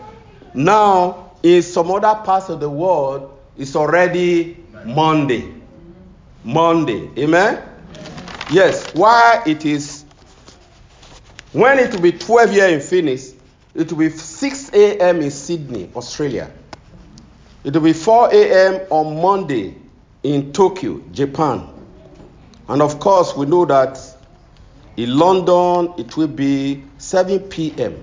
Now, 0.55 1.33
in 1.43 1.63
some 1.63 1.91
other 1.91 2.15
parts 2.25 2.49
of 2.49 2.61
the 2.61 2.71
world, 2.71 3.39
it's 3.59 3.77
already 3.77 4.57
Monday. 4.85 5.53
Monday. 6.43 7.11
Amen? 7.19 7.63
Yes. 8.51 8.95
Why 8.95 9.43
it 9.47 9.65
is, 9.65 9.94
when 11.55 11.79
it 11.79 11.93
will 11.93 12.01
be 12.01 12.13
12 12.13 12.51
here 12.51 12.69
in 12.69 12.81
Phoenix, 12.81 13.33
it 13.75 13.91
will 13.93 13.99
be 13.99 14.11
6 14.11 14.71
a.m. 14.73 15.21
in 15.21 15.31
Sydney, 15.31 15.89
Australia. 15.95 16.51
It 17.63 17.73
will 17.73 17.81
be 17.81 17.93
4 17.93 18.35
a.m. 18.35 18.87
on 18.91 19.23
Monday 19.23 19.77
in 20.25 20.53
Tokyo, 20.53 21.01
Japan. 21.13 21.69
And 22.69 22.83
of 22.83 22.99
course, 22.99 23.37
we 23.37 23.47
know 23.47 23.65
that 23.67 24.01
in 24.97 25.17
London 25.17 25.95
it 25.97 26.17
will 26.17 26.27
be 26.29 26.83
7 26.99 27.39
p.m. 27.39 28.03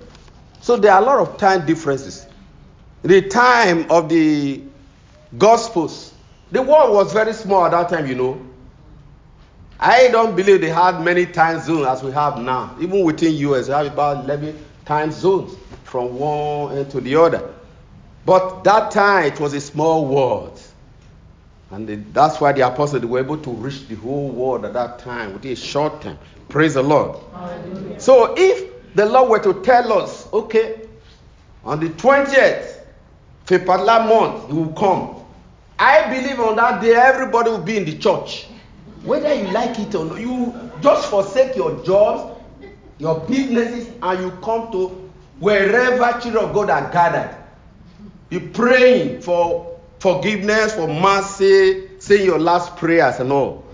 So 0.61 0.77
there 0.77 0.93
are 0.93 1.01
a 1.01 1.05
lot 1.05 1.19
of 1.19 1.37
time 1.37 1.65
differences. 1.65 2.27
The 3.03 3.21
time 3.21 3.89
of 3.91 4.07
the 4.07 4.61
Gospels, 5.37 6.13
the 6.51 6.61
world 6.61 6.93
was 6.93 7.13
very 7.13 7.33
small 7.33 7.65
at 7.65 7.71
that 7.71 7.89
time, 7.89 8.07
you 8.07 8.15
know. 8.15 8.45
I 9.81 10.09
don't 10.09 10.35
believe 10.35 10.61
they 10.61 10.69
had 10.69 11.01
many 11.01 11.25
time 11.25 11.59
zones 11.59 11.87
as 11.87 12.03
we 12.03 12.11
have 12.11 12.39
now. 12.39 12.75
Even 12.79 13.03
within 13.03 13.33
US, 13.33 13.67
we 13.67 13.73
have 13.73 13.87
about 13.87 14.25
11 14.25 14.63
time 14.85 15.11
zones 15.11 15.57
from 15.83 16.17
one 16.17 16.77
end 16.77 16.91
to 16.91 17.01
the 17.01 17.15
other. 17.15 17.51
But 18.25 18.63
that 18.63 18.91
time 18.91 19.25
it 19.25 19.39
was 19.39 19.53
a 19.53 19.61
small 19.61 20.05
world. 20.05 20.61
And 21.71 22.13
that's 22.13 22.39
why 22.39 22.51
the 22.51 22.67
apostles 22.67 23.03
were 23.05 23.19
able 23.19 23.37
to 23.37 23.49
reach 23.49 23.87
the 23.87 23.95
whole 23.95 24.29
world 24.29 24.65
at 24.65 24.73
that 24.73 24.99
time 24.99 25.33
within 25.33 25.53
a 25.53 25.55
short 25.55 26.01
time. 26.01 26.19
Praise 26.49 26.75
the 26.75 26.83
Lord. 26.83 27.17
Hallelujah. 27.33 27.99
So 27.99 28.35
if 28.37 28.93
the 28.93 29.05
Lord 29.05 29.29
were 29.29 29.53
to 29.53 29.61
tell 29.63 29.93
us, 29.93 30.31
okay, 30.31 30.81
on 31.63 31.79
the 31.79 31.89
20th, 31.89 32.81
for 33.45 33.55
a 33.55 34.05
month, 34.05 34.47
he 34.47 34.53
will 34.53 34.73
come. 34.73 35.25
I 35.79 36.07
believe 36.13 36.39
on 36.39 36.55
that 36.57 36.81
day 36.81 36.93
everybody 36.93 37.49
will 37.49 37.57
be 37.57 37.77
in 37.77 37.85
the 37.85 37.97
church. 37.97 38.47
Whether 39.03 39.33
you 39.33 39.47
like 39.51 39.79
it 39.79 39.95
or 39.95 40.05
not, 40.05 40.19
you 40.19 40.53
just 40.81 41.09
forsake 41.09 41.55
your 41.55 41.83
jobs, 41.83 42.39
your 42.99 43.19
businesses, 43.21 43.91
and 44.01 44.21
you 44.21 44.31
come 44.43 44.71
to 44.71 44.87
wherever 45.39 46.19
children 46.19 46.45
of 46.45 46.53
God 46.53 46.69
are 46.69 46.91
gathered. 46.91 47.35
Be 48.29 48.39
praying 48.39 49.21
for 49.21 49.79
forgiveness, 49.99 50.75
for 50.75 50.87
mercy, 50.87 51.89
saying 51.99 52.25
your 52.25 52.39
last 52.39 52.77
prayers 52.77 53.19
and 53.19 53.31
all. 53.31 53.65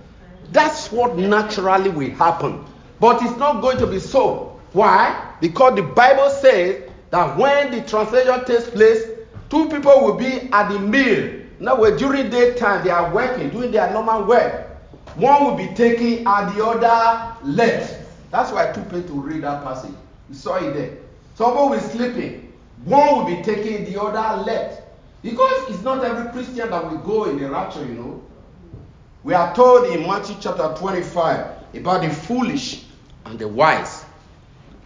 That's 0.52 0.92
what 0.92 1.18
naturally 1.18 1.90
will 1.90 2.12
happen. 2.12 2.66
But 3.00 3.22
it's 3.22 3.38
not 3.38 3.62
going 3.62 3.78
to 3.80 3.88
be 3.88 4.00
so. 4.00 4.60
Why? 4.72 5.36
Because 5.42 5.76
the 5.76 5.84
Bible 5.84 6.30
says 6.30 6.90
that 7.10 7.38
when 7.38 7.72
the 7.72 7.82
translation 7.82 8.46
takes 8.46 8.70
place, 8.70 9.04
two 9.50 9.70
people 9.70 10.02
will 10.02 10.16
be 10.16 10.50
at 10.52 10.70
the 10.70 10.80
meal. 10.80 11.42
Now, 11.60 11.76
during 11.76 12.30
daytime, 12.30 12.84
they 12.84 12.92
are 12.92 13.14
working, 13.14 13.50
doing 13.50 13.72
their 13.72 13.92
normal 13.92 14.24
work. 14.24 14.77
One 15.18 15.46
will 15.46 15.56
be 15.56 15.74
taking 15.74 16.28
and 16.28 16.56
the 16.56 16.64
other 16.64 17.36
left. 17.44 18.00
That's 18.30 18.52
why 18.52 18.70
I 18.70 18.72
took 18.72 18.92
me 18.92 19.02
to 19.02 19.14
read 19.14 19.44
that 19.44 19.64
passage. 19.64 19.96
You 20.30 20.36
saw 20.36 20.58
it 20.58 20.74
there. 20.74 20.98
Someone 21.34 21.72
will 21.72 21.78
be 21.78 21.84
sleeping. 21.84 22.54
One 22.86 23.18
will 23.18 23.26
be 23.26 23.42
taking 23.42 23.92
the 23.92 24.00
other 24.00 24.44
left. 24.44 24.84
Because 25.24 25.70
it's 25.72 25.82
not 25.82 26.04
every 26.04 26.32
Christian 26.32 26.70
that 26.70 26.92
will 26.92 27.00
go 27.00 27.26
in 27.26 27.40
the 27.40 27.50
rapture, 27.50 27.84
you 27.84 27.96
know. 27.96 28.24
We 29.24 29.34
are 29.34 29.54
told 29.56 29.88
in 29.92 30.06
Matthew 30.06 30.36
chapter 30.40 30.76
25 30.78 31.48
about 31.74 32.02
the 32.04 32.10
foolish 32.10 32.86
and 33.26 33.40
the 33.40 33.48
wise. 33.48 34.06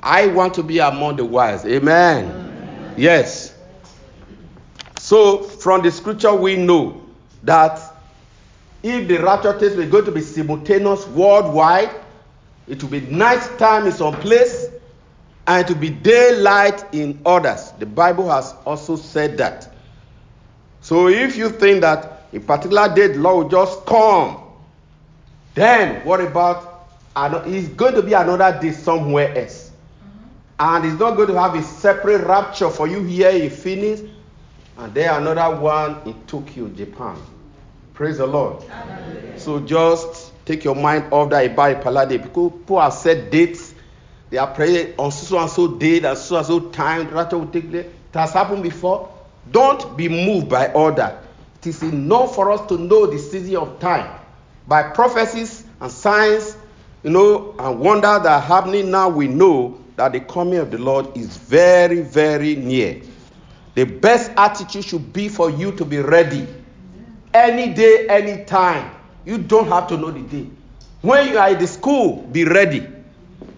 I 0.02 0.28
want 0.28 0.54
to 0.54 0.64
be 0.64 0.80
among 0.80 1.18
the 1.18 1.26
wise. 1.26 1.66
Amen. 1.66 2.26
Amen. 2.26 2.94
Yes. 2.98 3.54
So, 4.98 5.44
from 5.44 5.82
the 5.82 5.92
scripture, 5.92 6.34
we 6.34 6.56
know 6.56 7.06
that 7.44 7.91
if 8.84 9.08
the 9.08 9.18
rapture 9.18 9.54
takes 9.54 9.74
is 9.74 9.90
going 9.90 10.06
to 10.06 10.12
be 10.12 10.22
simultaneous 10.22 11.08
worldwide, 11.08 11.92
it 12.68 12.82
will 12.82 12.90
be 12.90 13.02
night 13.02 13.42
time 13.58 13.86
in 13.86 13.92
some 13.92 14.14
place, 14.16 14.68
and 15.48 15.64
it 15.64 15.74
will 15.74 15.82
be 15.82 15.90
daylight 15.90 16.84
in 16.94 17.20
others. 17.26 17.72
The 17.80 17.86
Bible 17.86 18.30
has 18.30 18.56
also 18.66 18.96
said 18.96 19.38
that. 19.38 19.74
So 20.82 21.08
if 21.10 21.36
you 21.38 21.50
think 21.50 21.82
that 21.82 22.24
a 22.34 22.40
particular 22.40 22.94
day 22.94 23.08
the 23.08 23.20
Lord 23.20 23.46
will 23.46 23.50
just 23.52 23.86
come, 23.86 24.42
then 25.54 26.06
what 26.06 26.22
about 26.22 26.88
it's 27.46 27.68
going 27.70 27.94
to 27.96 28.02
be 28.02 28.14
another 28.14 28.58
day 28.62 28.72
somewhere 28.72 29.38
else. 29.38 29.72
And 30.60 30.86
it's 30.86 31.00
not 31.00 31.16
going 31.18 31.28
to 31.28 31.40
have 31.40 31.56
a 31.56 31.64
separate 31.64 32.26
rapture 32.26 32.70
for 32.70 32.88
you 32.88 33.04
here 33.04 33.32
in 33.32 33.50
Phoenix, 33.50 34.02
and 34.78 34.94
there 34.94 35.20
another 35.20 35.60
one 35.60 36.02
in 36.06 36.14
Tokyo, 36.26 36.68
Japan. 36.70 37.18
Praise 38.02 38.18
the 38.18 38.26
Lord. 38.26 38.64
So 39.38 39.60
just 39.60 40.34
take 40.46 40.64
your 40.64 40.74
mind 40.74 41.14
off 41.14 41.30
that 41.30 41.56
Ibai 41.56 41.84
Palade 41.84 42.18
because 42.24 42.52
people 42.52 42.82
have 42.82 42.94
set 42.94 43.30
dates. 43.30 43.76
They 44.32 44.40
are 44.40 44.48
praying 44.52 44.96
on 44.98 45.12
so 45.12 45.38
and 45.38 45.48
so 45.48 45.78
date 45.78 46.04
and 46.04 46.18
so 46.18 46.38
and 46.38 46.46
so 46.48 46.60
time. 46.72 47.10
Rapture 47.10 47.38
will 47.38 47.46
take. 47.50 47.66
It 47.72 47.94
has 48.16 48.34
happened 48.34 48.64
before. 48.64 49.08
Don't 49.52 49.96
be 49.96 50.10
moved 50.10 50.50
by 50.50 50.74
all 50.74 50.92
that. 50.94 51.22
It 51.60 51.68
is 51.68 51.84
enough 51.84 52.34
for 52.34 52.52
us 52.52 52.68
to 52.70 52.80
know 52.80 53.06
the 53.06 53.20
season 53.20 53.58
of 53.58 53.80
time 53.80 54.20
by 54.68 54.82
prophecies 54.82 55.64
and 55.80 55.92
signs 55.92 56.58
you 57.04 57.12
know, 57.12 57.54
and 57.60 57.80
wonder 57.80 58.02
that 58.02 58.26
are 58.26 58.42
happening 58.42 58.90
now, 58.90 59.10
we 59.10 59.28
know 59.28 59.80
that 59.98 60.14
the 60.14 60.22
coming 60.22 60.58
of 60.58 60.72
the 60.72 60.80
Lord 60.80 61.16
is 61.16 61.38
very, 61.38 62.02
very 62.02 62.56
near. 62.56 63.00
The 63.76 63.84
best 63.84 64.32
attitude 64.38 64.86
should 64.86 65.14
be 65.14 65.30
for 65.30 65.52
you 65.52 65.72
to 65.74 65.86
be 65.86 66.00
ready. 66.00 66.48
Any 67.34 67.74
day, 67.74 68.08
any 68.10 68.44
time. 68.46 68.92
You 69.26 69.38
don't 69.38 69.68
have 69.68 69.88
to 69.88 69.98
know 69.98 70.12
the 70.12 70.22
day. 70.22 70.50
When 71.02 71.30
you 71.30 71.38
are 71.38 71.50
in 71.50 71.60
the 71.60 71.68
school, 71.68 72.22
be 72.32 72.46
ready. 72.46 72.88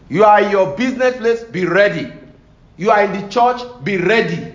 You 0.09 0.23
are 0.23 0.41
in 0.41 0.51
your 0.51 0.75
business 0.75 1.17
place, 1.17 1.43
be 1.43 1.65
ready. 1.65 2.11
You 2.77 2.91
are 2.91 3.03
in 3.03 3.13
the 3.13 3.27
church, 3.29 3.61
be 3.83 3.97
ready. 3.97 4.53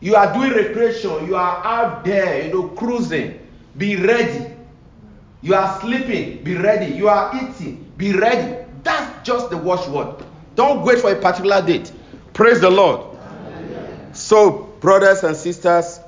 You 0.00 0.14
are 0.14 0.32
doing 0.32 0.52
recreation, 0.52 1.26
you 1.26 1.36
are 1.36 1.64
out 1.64 2.04
there, 2.04 2.46
you 2.46 2.52
know, 2.52 2.68
cruising, 2.68 3.40
be 3.76 3.96
ready. 3.96 4.54
You 5.42 5.54
are 5.54 5.80
sleeping, 5.80 6.42
be 6.42 6.56
ready. 6.56 6.92
You 6.94 7.08
are 7.08 7.32
eating, 7.36 7.90
be 7.96 8.12
ready. 8.12 8.64
That's 8.82 9.26
just 9.26 9.50
the 9.50 9.56
watchword. 9.56 10.24
Don't 10.54 10.82
wait 10.84 10.98
for 10.98 11.12
a 11.12 11.16
particular 11.16 11.64
date. 11.64 11.92
Praise 12.32 12.60
the 12.60 12.70
Lord. 12.70 13.16
Amen. 13.16 14.14
So, 14.14 14.74
brothers 14.80 15.22
and 15.22 15.36
sisters, 15.36 16.00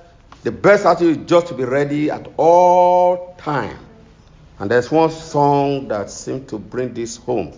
the 0.43 0.53
best 0.53 0.87
attitude 0.87 1.23
is 1.23 1.27
just 1.27 1.49
to 1.49 1.55
be 1.55 1.65
ready 1.65 2.11
at 2.11 2.27
all 2.37 3.35
time. 3.39 3.79
And 4.59 4.71
there's 4.71 4.91
one 4.91 5.11
song 5.11 5.89
that 5.89 6.11
seems 6.11 6.49
to 6.51 6.59
bring 6.59 6.95
this 6.95 7.17
home. 7.17 7.53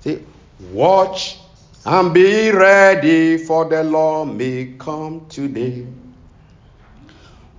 See, 0.00 0.24
watch 0.72 1.38
and 1.84 2.12
be 2.12 2.50
ready, 2.50 3.38
for 3.38 3.64
the 3.66 3.82
Lord 3.82 4.36
may 4.36 4.74
come 4.78 5.26
today. 5.28 5.86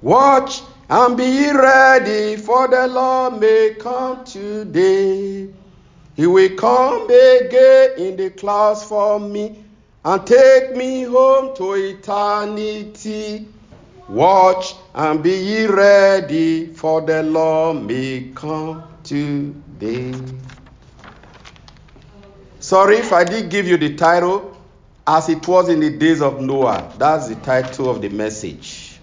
Watch 0.02 0.62
and 0.90 1.18
be 1.18 1.52
ready, 1.52 2.36
for 2.36 2.68
the 2.68 2.88
Lord 2.88 3.40
may 3.40 3.76
come 3.80 4.24
today. 4.24 5.50
He 6.16 6.28
will 6.28 6.56
come 6.56 7.06
again 7.06 7.92
in 7.98 8.18
the 8.18 8.30
clouds 8.32 8.84
for 8.84 9.20
me 9.20 9.64
and 10.04 10.28
take 10.28 10.76
me 10.76 11.04
home 11.04 11.56
to 11.56 11.74
eternity. 11.74 13.48
Watch 14.10 14.74
and 14.96 15.22
be 15.22 15.30
ye 15.30 15.66
ready, 15.68 16.74
for 16.74 17.00
the 17.00 17.22
Lord 17.22 17.84
may 17.86 18.32
come 18.34 18.84
today. 19.04 20.16
Sorry 22.60 22.98
if 22.98 23.14
I 23.14 23.24
did 23.24 23.52
give 23.52 23.68
you 23.68 23.78
the 23.78 23.94
title, 23.96 24.58
as 25.06 25.30
it 25.30 25.48
was 25.48 25.70
in 25.70 25.80
the 25.80 25.92
days 25.92 26.24
of 26.24 26.42
Noah. 26.42 26.92
That's 26.98 27.28
the 27.28 27.36
title 27.36 27.88
of 27.88 28.02
the 28.02 28.10
message. 28.10 29.00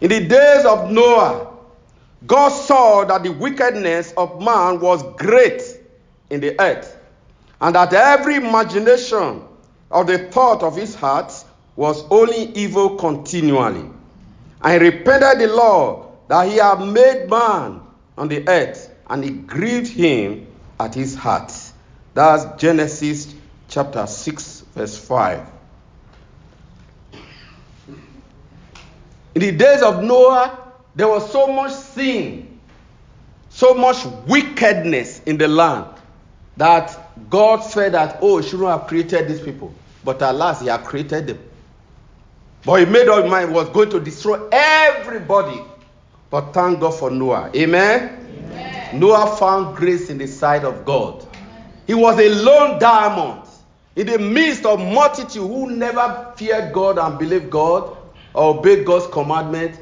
In 0.00 0.08
the 0.08 0.26
days 0.26 0.64
of 0.64 0.90
Noah, 0.90 1.46
God 2.26 2.48
saw 2.48 3.04
that 3.04 3.22
the 3.22 3.30
wickedness 3.30 4.12
of 4.16 4.42
man 4.42 4.80
was 4.80 5.04
great 5.18 5.62
in 6.30 6.40
the 6.40 6.60
earth, 6.60 6.96
and 7.60 7.76
that 7.76 7.92
every 7.92 8.34
imagination 8.34 9.42
of 9.88 10.08
the 10.08 10.18
thought 10.18 10.64
of 10.64 10.74
his 10.74 10.96
heart 10.96 11.32
was 11.76 12.04
only 12.10 12.46
evil 12.56 12.96
continually. 12.96 13.88
And 14.62 14.80
repented 14.80 15.40
the 15.40 15.52
Lord 15.52 16.06
that 16.28 16.48
he 16.48 16.56
had 16.56 16.80
made 16.80 17.28
man 17.28 17.80
on 18.16 18.28
the 18.28 18.48
earth, 18.48 18.94
and 19.08 19.24
it 19.24 19.46
grieved 19.46 19.88
him 19.88 20.46
at 20.78 20.94
his 20.94 21.14
heart. 21.14 21.52
That's 22.14 22.60
Genesis 22.60 23.34
chapter 23.68 24.06
6, 24.06 24.60
verse 24.74 24.98
5. 24.98 25.46
In 29.34 29.40
the 29.40 29.52
days 29.52 29.82
of 29.82 30.04
Noah, 30.04 30.58
there 30.94 31.08
was 31.08 31.30
so 31.32 31.46
much 31.46 31.72
sin, 31.72 32.60
so 33.48 33.74
much 33.74 34.04
wickedness 34.26 35.22
in 35.24 35.38
the 35.38 35.48
land 35.48 35.86
that 36.56 37.30
God 37.30 37.60
said 37.60 37.92
that, 37.92 38.18
oh, 38.20 38.38
he 38.38 38.48
shouldn't 38.48 38.68
have 38.68 38.86
created 38.86 39.26
these 39.26 39.40
people. 39.40 39.74
But 40.04 40.20
alas, 40.20 40.60
he 40.60 40.68
had 40.68 40.84
created 40.84 41.26
them. 41.26 41.38
But 42.64 42.80
he 42.80 42.86
made 42.86 43.08
up 43.08 43.22
his 43.22 43.30
mind 43.30 43.52
was 43.52 43.68
going 43.70 43.90
to 43.90 44.00
destroy 44.00 44.40
everybody. 44.52 45.60
But 46.30 46.52
thank 46.52 46.80
God 46.80 46.92
for 46.92 47.10
Noah. 47.10 47.50
Amen? 47.54 48.18
Amen. 48.52 49.00
Noah 49.00 49.36
found 49.36 49.76
grace 49.76 50.10
in 50.10 50.18
the 50.18 50.26
sight 50.26 50.64
of 50.64 50.84
God. 50.84 51.26
He 51.86 51.94
was 51.94 52.18
a 52.18 52.28
lone 52.28 52.78
diamond 52.78 53.42
in 53.96 54.06
the 54.06 54.18
midst 54.18 54.64
of 54.64 54.78
multitude 54.78 55.42
who 55.42 55.70
never 55.70 56.32
feared 56.36 56.72
God 56.72 56.98
and 56.98 57.18
believed 57.18 57.50
God 57.50 57.96
or 58.34 58.58
obeyed 58.58 58.86
God's 58.86 59.06
commandment. 59.12 59.78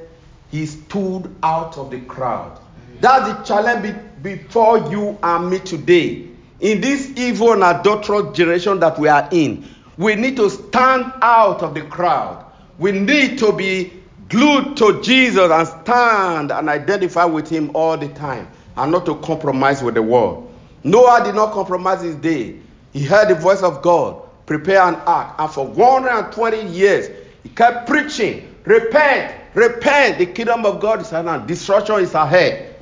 He 0.51 0.67
stood 0.67 1.33
out 1.43 1.79
of 1.79 1.91
the 1.91 2.01
crowd. 2.01 2.59
That's 3.01 3.29
the 3.29 3.43
challenge 3.45 3.95
before 4.23 4.91
you 4.91 5.19
and 5.23 5.51
me 5.51 5.59
today. 5.61 6.29
In 6.61 6.81
this 6.81 7.11
evil 7.17 7.53
and 7.53 7.63
adulterous 7.63 8.37
generation 8.37 8.81
that 8.81 8.99
we 8.99 9.09
are 9.09 9.29
in, 9.31 9.69
we 9.97 10.15
need 10.15 10.37
to 10.37 10.51
stand 10.51 11.13
out 11.23 11.63
of 11.63 11.75
the 11.75 11.83
crowd. 11.83 12.45
We 12.81 12.93
need 12.93 13.39
to 13.39 13.53
be 13.53 13.93
glued 14.31 14.77
to 14.79 15.03
Jesus 15.03 15.51
and 15.51 15.69
stand 15.69 16.51
and 16.51 16.69
identify 16.69 17.27
with 17.27 17.49
Him 17.49 17.71
all 17.75 17.99
the 17.99 18.09
time 18.09 18.49
and 18.77 18.91
not 18.91 19.05
to 19.05 19.17
compromise 19.17 19.83
with 19.83 19.95
the 19.95 20.03
world. 20.03 20.51
Noah 20.83 21.23
did 21.23 21.35
not 21.35 21.53
compromise 21.53 22.01
his 22.01 22.15
day. 22.17 22.57
He 22.95 23.05
heard 23.05 23.29
the 23.29 23.35
voice 23.35 23.63
of 23.63 23.83
God, 23.83 24.23
prepare 24.47 24.81
an 24.81 24.95
ark, 24.95 25.35
and 25.39 25.51
for 25.51 25.67
120 25.67 26.69
years 26.69 27.11
he 27.43 27.51
kept 27.51 27.87
preaching, 27.87 28.55
repent, 28.65 29.35
repent, 29.55 30.17
the 30.17 30.25
kingdom 30.27 30.65
of 30.65 30.81
God 30.81 31.03
is 31.03 31.13
at 31.13 31.27
hand, 31.27 31.47
destruction 31.47 31.97
is 31.97 32.15
ahead. 32.15 32.77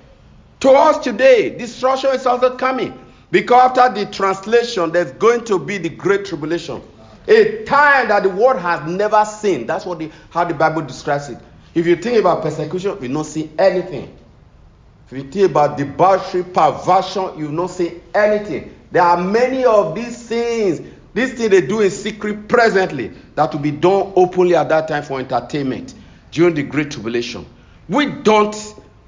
To 0.60 0.70
us 0.70 1.02
today, 1.02 1.58
destruction 1.58 2.10
is 2.10 2.24
also 2.24 2.56
coming 2.56 2.96
because 3.32 3.76
after 3.76 4.04
the 4.04 4.10
translation, 4.10 4.92
there's 4.92 5.12
going 5.12 5.44
to 5.46 5.58
be 5.58 5.78
the 5.78 5.88
great 5.88 6.24
tribulation. 6.24 6.80
A 7.28 7.64
time 7.64 8.08
that 8.08 8.22
the 8.22 8.30
world 8.30 8.58
has 8.60 8.88
never 8.90 9.22
seen. 9.24 9.66
That's 9.66 9.84
what 9.84 9.98
the, 9.98 10.10
how 10.30 10.44
the 10.44 10.54
Bible 10.54 10.82
describes 10.82 11.28
it. 11.28 11.38
If 11.74 11.86
you 11.86 11.96
think 11.96 12.18
about 12.18 12.42
persecution, 12.42 12.96
you 13.02 13.08
don't 13.08 13.24
see 13.24 13.50
anything. 13.58 14.16
If 15.10 15.16
you 15.16 15.30
think 15.30 15.50
about 15.50 15.76
debauchery, 15.76 16.42
perversion, 16.42 17.38
you 17.38 17.54
don't 17.54 17.68
see 17.68 18.00
anything. 18.14 18.74
There 18.90 19.02
are 19.02 19.22
many 19.22 19.64
of 19.64 19.94
these 19.94 20.26
things, 20.26 20.80
these 21.12 21.34
things 21.34 21.50
they 21.50 21.60
do 21.60 21.80
in 21.80 21.90
secret 21.90 22.48
presently, 22.48 23.12
that 23.34 23.52
will 23.52 23.60
be 23.60 23.70
done 23.72 24.12
openly 24.16 24.54
at 24.54 24.70
that 24.70 24.88
time 24.88 25.02
for 25.02 25.20
entertainment 25.20 25.94
during 26.30 26.54
the 26.54 26.62
Great 26.62 26.90
Tribulation. 26.90 27.46
We 27.88 28.06
don't 28.06 28.56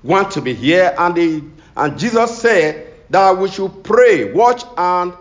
want 0.02 0.30
to 0.32 0.42
be 0.42 0.54
here, 0.54 0.94
and, 0.98 1.14
the, 1.14 1.42
and 1.76 1.98
Jesus 1.98 2.38
said 2.38 2.94
that 3.10 3.36
we 3.36 3.48
should 3.48 3.82
pray, 3.82 4.32
watch 4.32 4.62
and 4.76 5.14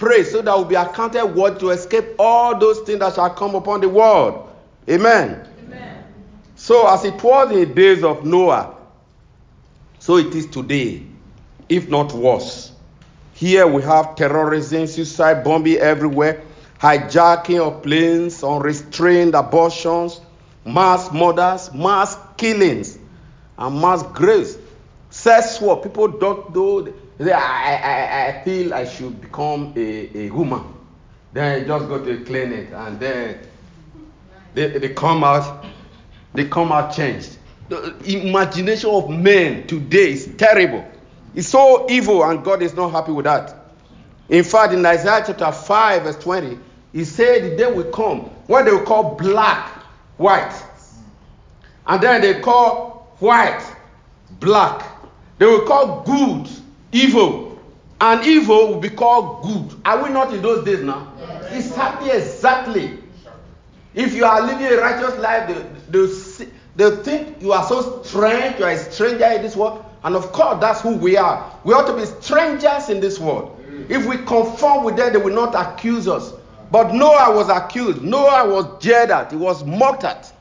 pray 0.00 0.24
so 0.24 0.40
that 0.40 0.56
we'll 0.56 0.64
be 0.64 0.74
accounted 0.74 1.34
what 1.34 1.60
to 1.60 1.70
escape 1.70 2.06
all 2.18 2.58
those 2.58 2.80
things 2.80 2.98
that 2.98 3.14
shall 3.14 3.30
come 3.30 3.54
upon 3.54 3.82
the 3.82 3.88
world. 3.88 4.48
Amen. 4.88 5.46
Amen. 5.66 6.04
So, 6.56 6.88
as 6.88 7.04
it 7.04 7.22
was 7.22 7.52
in 7.52 7.60
the 7.60 7.66
days 7.66 8.02
of 8.02 8.24
Noah, 8.24 8.74
so 9.98 10.16
it 10.16 10.34
is 10.34 10.46
today, 10.46 11.02
if 11.68 11.88
not 11.90 12.12
worse. 12.14 12.72
Here 13.34 13.66
we 13.66 13.82
have 13.82 14.16
terrorism, 14.16 14.86
suicide 14.86 15.44
bombing 15.44 15.76
everywhere, 15.76 16.42
hijacking 16.78 17.60
of 17.60 17.82
planes, 17.82 18.42
unrestrained 18.42 19.34
abortions, 19.34 20.20
mass 20.64 21.12
murders, 21.12 21.72
mass 21.74 22.16
killings, 22.38 22.98
and 23.58 23.80
mass 23.80 24.02
graves. 24.02 24.56
Sex 25.10 25.60
war, 25.60 25.82
people 25.82 26.08
don't 26.08 26.54
know 26.54 26.92
say, 27.24 27.32
I, 27.32 27.74
I, 27.74 28.26
I 28.28 28.44
feel 28.44 28.74
I 28.74 28.84
should 28.84 29.20
become 29.20 29.72
a, 29.76 30.18
a 30.18 30.30
woman. 30.30 30.74
Then 31.32 31.62
I 31.62 31.66
just 31.66 31.88
go 31.88 32.04
to 32.04 32.22
a 32.22 32.24
clinic 32.24 32.70
and 32.72 32.98
then 32.98 33.38
they, 34.54 34.78
they 34.78 34.88
come 34.90 35.22
out, 35.22 35.64
they 36.34 36.46
come 36.46 36.72
out 36.72 36.94
changed. 36.94 37.36
The 37.68 37.94
imagination 38.04 38.90
of 38.90 39.08
men 39.10 39.66
today 39.66 40.12
is 40.12 40.34
terrible. 40.36 40.84
It's 41.34 41.48
so 41.48 41.86
evil, 41.88 42.24
and 42.24 42.42
God 42.42 42.62
is 42.62 42.74
not 42.74 42.90
happy 42.90 43.12
with 43.12 43.24
that. 43.26 43.54
In 44.28 44.42
fact, 44.42 44.72
in 44.72 44.84
Isaiah 44.84 45.22
chapter 45.24 45.52
5, 45.52 46.02
verse 46.02 46.16
20, 46.16 46.58
he 46.92 47.04
said 47.04 47.44
the 47.44 47.56
day 47.56 47.72
will 47.72 47.90
come 47.92 48.22
when 48.48 48.64
they 48.64 48.72
will 48.72 48.84
call 48.84 49.14
black 49.14 49.68
white. 50.16 50.52
And 51.86 52.02
then 52.02 52.20
they 52.20 52.40
call 52.40 53.14
white 53.20 53.64
black. 54.40 54.84
They 55.38 55.46
will 55.46 55.64
call 55.66 56.02
good 56.02 56.48
evil, 56.92 57.58
and 58.00 58.24
evil 58.24 58.68
will 58.68 58.80
be 58.80 58.90
called 58.90 59.42
good. 59.42 59.80
Are 59.84 60.02
we 60.02 60.10
not 60.10 60.32
in 60.32 60.42
those 60.42 60.64
days 60.64 60.82
now? 60.82 61.12
Yes. 61.18 61.66
It's 61.66 61.76
happening 61.76 62.10
exactly. 62.14 62.98
If 63.94 64.14
you 64.14 64.24
are 64.24 64.40
living 64.46 64.66
a 64.66 64.76
righteous 64.76 65.18
life, 65.18 65.48
they, 65.90 66.04
they, 66.04 66.50
they 66.76 67.02
think 67.02 67.42
you 67.42 67.52
are 67.52 67.66
so 67.66 68.02
strange, 68.02 68.58
you 68.58 68.64
are 68.64 68.70
a 68.70 68.78
stranger 68.78 69.26
in 69.26 69.42
this 69.42 69.56
world. 69.56 69.84
And 70.02 70.16
of 70.16 70.32
course, 70.32 70.60
that's 70.60 70.80
who 70.80 70.96
we 70.96 71.16
are. 71.16 71.52
We 71.64 71.74
ought 71.74 71.86
to 71.86 71.96
be 71.96 72.06
strangers 72.06 72.88
in 72.88 73.00
this 73.00 73.18
world. 73.18 73.60
Mm. 73.68 73.90
If 73.90 74.06
we 74.06 74.16
conform 74.18 74.84
with 74.84 74.96
them, 74.96 75.12
they 75.12 75.18
will 75.18 75.34
not 75.34 75.54
accuse 75.54 76.08
us. 76.08 76.32
But 76.70 76.94
Noah 76.94 77.34
was 77.36 77.48
accused. 77.48 78.00
Noah 78.00 78.48
was 78.48 78.82
jeered 78.82 79.10
at. 79.10 79.32
He 79.32 79.36
was 79.36 79.64
mocked 79.64 80.04
at. 80.04 80.32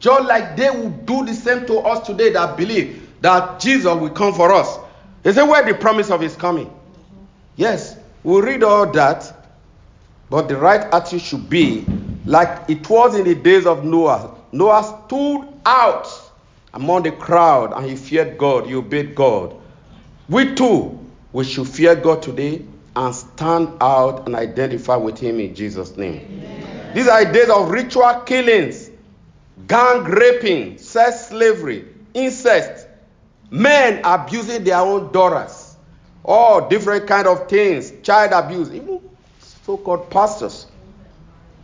Just 0.00 0.26
like 0.26 0.56
they 0.56 0.70
will 0.70 0.90
do 0.90 1.24
the 1.24 1.34
same 1.34 1.66
to 1.66 1.78
us 1.78 2.04
today 2.06 2.32
that 2.32 2.56
believe 2.56 3.08
that 3.20 3.60
Jesus 3.60 3.94
will 3.94 4.10
come 4.10 4.34
for 4.34 4.52
us. 4.52 4.78
Is 5.24 5.38
it 5.38 5.46
where 5.46 5.64
the 5.64 5.74
promise 5.74 6.10
of 6.10 6.20
his 6.20 6.36
coming? 6.36 6.70
Yes, 7.56 7.96
we'll 8.22 8.42
read 8.42 8.62
all 8.62 8.90
that, 8.92 9.32
but 10.28 10.48
the 10.48 10.56
right 10.56 10.82
attitude 10.92 11.22
should 11.22 11.48
be 11.48 11.86
like 12.26 12.68
it 12.68 12.88
was 12.88 13.14
in 13.14 13.24
the 13.24 13.34
days 13.34 13.66
of 13.66 13.84
Noah. 13.84 14.34
Noah 14.52 15.02
stood 15.06 15.48
out 15.64 16.08
among 16.74 17.04
the 17.04 17.12
crowd 17.12 17.72
and 17.72 17.88
he 17.88 17.96
feared 17.96 18.36
God, 18.38 18.66
he 18.66 18.74
obeyed 18.74 19.14
God. 19.14 19.56
We 20.28 20.54
too, 20.54 20.98
we 21.32 21.44
should 21.44 21.68
fear 21.68 21.94
God 21.94 22.22
today 22.22 22.64
and 22.96 23.14
stand 23.14 23.70
out 23.80 24.26
and 24.26 24.34
identify 24.34 24.96
with 24.96 25.18
him 25.18 25.40
in 25.40 25.54
Jesus' 25.54 25.96
name. 25.96 26.20
Amen. 26.44 26.94
These 26.94 27.08
are 27.08 27.24
days 27.24 27.50
of 27.50 27.70
ritual 27.70 28.14
killings, 28.20 28.90
gang 29.66 30.04
raping, 30.04 30.78
sex 30.78 31.26
slavery, 31.28 31.86
incest, 32.14 32.83
men 33.54 34.00
abusing 34.02 34.64
their 34.64 34.78
own 34.78 35.12
daughters, 35.12 35.76
all 36.24 36.68
different 36.68 37.06
kind 37.06 37.28
of 37.28 37.48
things, 37.48 37.92
child 38.02 38.32
abuse, 38.32 38.72
even 38.72 39.00
so-called 39.38 40.10
pastors. 40.10 40.66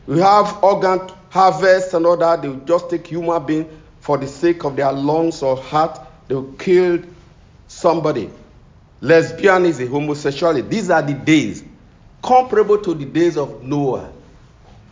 We 0.07 0.21
have 0.21 0.63
organ 0.63 1.11
harvest 1.31 1.93
and 1.95 2.07
all 2.07 2.17
that. 2.17 2.43
They 2.43 2.55
just 2.65 2.91
take 2.91 3.09
human 3.09 3.45
being 3.45 3.83
for 4.01 4.17
the 4.17 4.29
sake 4.29 4.65
of 4.65 4.77
their 4.77 4.93
lungs 4.93 5.43
or 5.43 5.57
heart. 5.57 5.99
They'll 6.29 6.53
kill 6.53 7.03
somebody. 7.67 8.31
Lesbianism, 9.03 9.89
homosexuality. 9.89 10.69
These 10.69 10.91
are 10.91 11.03
the 11.03 11.15
days 11.15 11.65
comparable 12.23 12.79
to 12.79 12.95
the 12.95 13.05
days 13.05 13.37
of 13.37 13.65
Noah. 13.65 14.13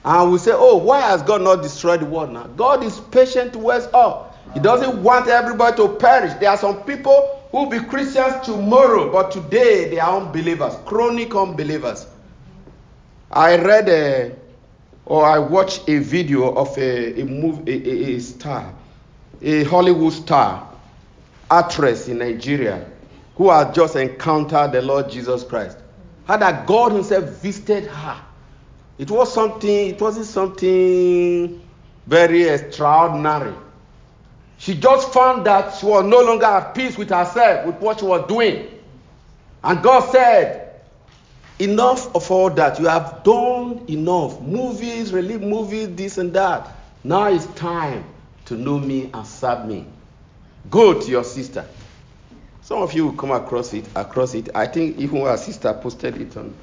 And 0.04 0.32
we 0.32 0.38
say, 0.38 0.52
oh, 0.52 0.78
why 0.78 1.00
has 1.02 1.22
God 1.22 1.42
not 1.42 1.62
destroyed 1.62 2.00
the 2.00 2.06
world 2.06 2.32
now? 2.32 2.48
God 2.48 2.82
is 2.82 2.98
patient 2.98 3.52
towards 3.52 3.86
us. 3.86 4.27
He 4.54 4.60
doesn't 4.60 5.02
want 5.02 5.28
everybody 5.28 5.76
to 5.76 5.88
perish. 5.96 6.32
There 6.40 6.50
are 6.50 6.56
some 6.56 6.82
people 6.84 7.38
who 7.50 7.64
will 7.64 7.70
be 7.70 7.80
Christians 7.80 8.44
tomorrow, 8.44 9.10
but 9.12 9.30
today 9.30 9.90
they 9.90 9.98
are 9.98 10.20
unbelievers, 10.20 10.74
chronic 10.84 11.34
unbelievers. 11.34 12.06
I 13.30 13.56
read 13.56 13.88
a, 13.88 14.34
or 15.04 15.24
I 15.24 15.38
watched 15.38 15.88
a 15.88 15.98
video 15.98 16.54
of 16.54 16.76
a, 16.78 17.20
a, 17.20 17.24
a, 17.66 18.16
a 18.16 18.20
star, 18.20 18.74
a 19.42 19.64
Hollywood 19.64 20.12
star, 20.12 20.68
actress 21.50 22.08
in 22.08 22.18
Nigeria, 22.18 22.86
who 23.36 23.50
had 23.50 23.74
just 23.74 23.96
encountered 23.96 24.72
the 24.72 24.82
Lord 24.82 25.10
Jesus 25.10 25.44
Christ. 25.44 25.78
How 26.26 26.36
that 26.38 26.66
God 26.66 26.92
Himself 26.92 27.24
visited 27.42 27.86
her. 27.86 28.20
It 28.98 29.10
was 29.10 29.32
something, 29.32 29.88
it 29.90 30.00
wasn't 30.00 30.26
something 30.26 31.62
very 32.06 32.42
extraordinary. 32.48 33.54
She 34.58 34.74
just 34.74 35.12
found 35.12 35.46
that 35.46 35.76
she 35.76 35.86
was 35.86 36.04
no 36.04 36.20
longer 36.20 36.46
at 36.46 36.74
peace 36.74 36.98
with 36.98 37.10
herself, 37.10 37.66
with 37.66 37.76
what 37.76 38.00
she 38.00 38.04
was 38.04 38.26
doing. 38.28 38.68
And 39.62 39.82
God 39.82 40.10
said, 40.10 40.68
Enough 41.58 42.14
of 42.14 42.30
all 42.30 42.50
that. 42.50 42.78
You 42.78 42.86
have 42.86 43.22
done 43.24 43.84
enough. 43.88 44.40
Movies, 44.40 45.12
relief 45.12 45.40
movies, 45.40 45.94
this 45.96 46.18
and 46.18 46.32
that. 46.34 46.72
Now 47.02 47.26
it's 47.28 47.46
time 47.46 48.04
to 48.44 48.54
know 48.54 48.78
me 48.78 49.10
and 49.12 49.26
serve 49.26 49.66
me. 49.66 49.86
Go 50.70 51.00
to 51.00 51.10
your 51.10 51.24
sister. 51.24 51.64
Some 52.62 52.82
of 52.82 52.92
you 52.92 53.06
will 53.06 53.14
come 53.14 53.32
across 53.32 53.72
it. 53.74 53.88
Across 53.96 54.34
it, 54.34 54.50
I 54.54 54.66
think 54.66 54.98
even 54.98 55.22
our 55.22 55.36
sister 55.36 55.72
posted 55.74 56.20
it 56.20 56.36
on. 56.36 56.54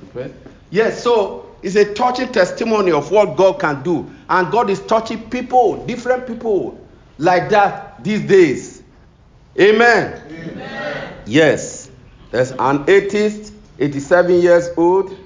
Yes, 0.70 1.04
so 1.04 1.56
it's 1.62 1.76
a 1.76 1.94
touching 1.94 2.32
testimony 2.32 2.92
of 2.92 3.12
what 3.12 3.36
God 3.36 3.60
can 3.60 3.84
do, 3.84 4.10
and 4.30 4.52
God 4.52 4.70
is 4.70 4.80
touching 4.82 5.30
people, 5.30 5.86
different 5.86 6.28
people, 6.28 6.80
like 7.18 7.50
that 7.50 8.04
these 8.04 8.22
days. 8.22 8.84
Amen. 9.60 10.22
Amen. 10.30 11.14
Yes, 11.26 11.90
there's 12.32 12.52
an 12.52 12.84
atheist, 12.90 13.54
87 13.80 14.42
years 14.42 14.70
old. 14.78 15.18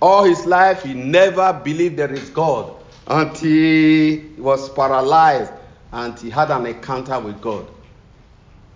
All 0.00 0.24
his 0.24 0.46
life, 0.46 0.82
he 0.82 0.94
never 0.94 1.52
believed 1.52 1.96
there 1.96 2.12
is 2.12 2.28
God 2.30 2.74
until 3.06 3.48
he 3.48 4.32
was 4.36 4.68
paralyzed 4.70 5.52
and 5.92 6.18
he 6.18 6.28
had 6.30 6.50
an 6.50 6.66
encounter 6.66 7.18
with 7.20 7.40
God. 7.40 7.66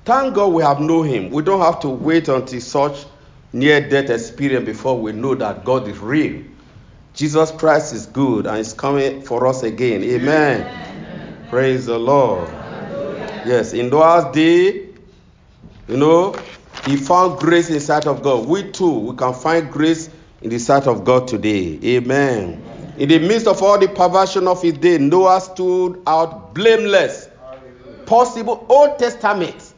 Thank 0.04 0.34
God 0.34 0.52
we 0.52 0.62
have 0.62 0.80
known 0.80 1.06
him. 1.06 1.30
We 1.30 1.42
don't 1.42 1.60
have 1.60 1.80
to 1.80 1.88
wait 1.88 2.28
until 2.28 2.60
such 2.60 3.06
near 3.52 3.88
death 3.88 4.10
experience 4.10 4.64
before 4.64 5.00
we 5.00 5.12
know 5.12 5.34
that 5.34 5.64
God 5.64 5.88
is 5.88 5.98
real. 5.98 6.42
Jesus 7.14 7.50
Christ 7.50 7.92
is 7.92 8.06
good 8.06 8.46
and 8.46 8.58
is 8.58 8.72
coming 8.72 9.22
for 9.22 9.46
us 9.46 9.62
again. 9.62 10.04
Amen. 10.04 10.60
Amen. 10.60 10.85
Praise 11.48 11.86
the 11.86 11.98
Lord. 11.98 12.48
Yes, 13.46 13.72
in 13.72 13.88
Noah's 13.90 14.34
day, 14.34 14.88
you 15.88 15.96
know, 15.96 16.34
he 16.84 16.96
found 16.96 17.38
grace 17.38 17.70
in 17.70 17.78
sight 17.78 18.06
of 18.06 18.22
God. 18.22 18.46
We 18.46 18.70
too, 18.70 18.98
we 18.98 19.16
can 19.16 19.32
find 19.32 19.70
grace 19.70 20.10
in 20.42 20.50
the 20.50 20.58
sight 20.58 20.86
of 20.86 21.04
God 21.04 21.28
today. 21.28 21.78
Amen. 21.84 22.62
Amen. 22.64 22.94
In 22.98 23.08
the 23.08 23.18
midst 23.20 23.46
of 23.46 23.62
all 23.62 23.78
the 23.78 23.88
perversion 23.88 24.48
of 24.48 24.60
his 24.60 24.74
day, 24.74 24.98
Noah 24.98 25.40
stood 25.40 26.02
out 26.06 26.54
blameless. 26.54 27.28
Possible 28.06 28.66
Old 28.68 28.98
Testament 28.98 29.74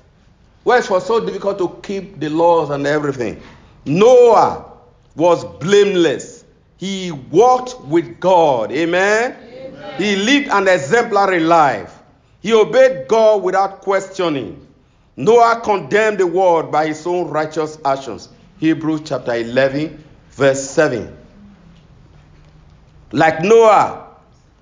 where 0.65 0.79
it 0.79 0.91
was 0.91 1.07
so 1.07 1.25
difficult 1.25 1.59
to 1.59 1.81
keep 1.83 2.21
the 2.21 2.29
laws 2.29 2.69
and 2.71 2.87
everything. 2.87 3.41
Noah 3.87 4.71
was 5.17 5.45
blameless. 5.61 6.45
He 6.77 7.11
walked 7.11 7.81
with 7.87 8.21
God. 8.21 8.71
Amen? 8.73 9.35
He 9.97 10.17
lived 10.17 10.49
an 10.49 10.69
exemplary 10.69 11.41
life. 11.41 11.99
He 12.41 12.53
obeyed 12.53 13.09
God 13.09 13.43
without 13.43 13.81
questioning. 13.81 14.67
Noah 15.17 15.61
condemned 15.64 16.19
the 16.19 16.27
world 16.27 16.71
by 16.71 16.87
his 16.87 17.07
own 17.07 17.29
righteous 17.29 17.79
actions. 17.85 18.29
Hebrews 18.61 19.03
chapter 19.05 19.35
11, 19.35 20.05
verse 20.31 20.71
7. 20.71 21.17
Like 23.11 23.43
Noah, 23.43 24.07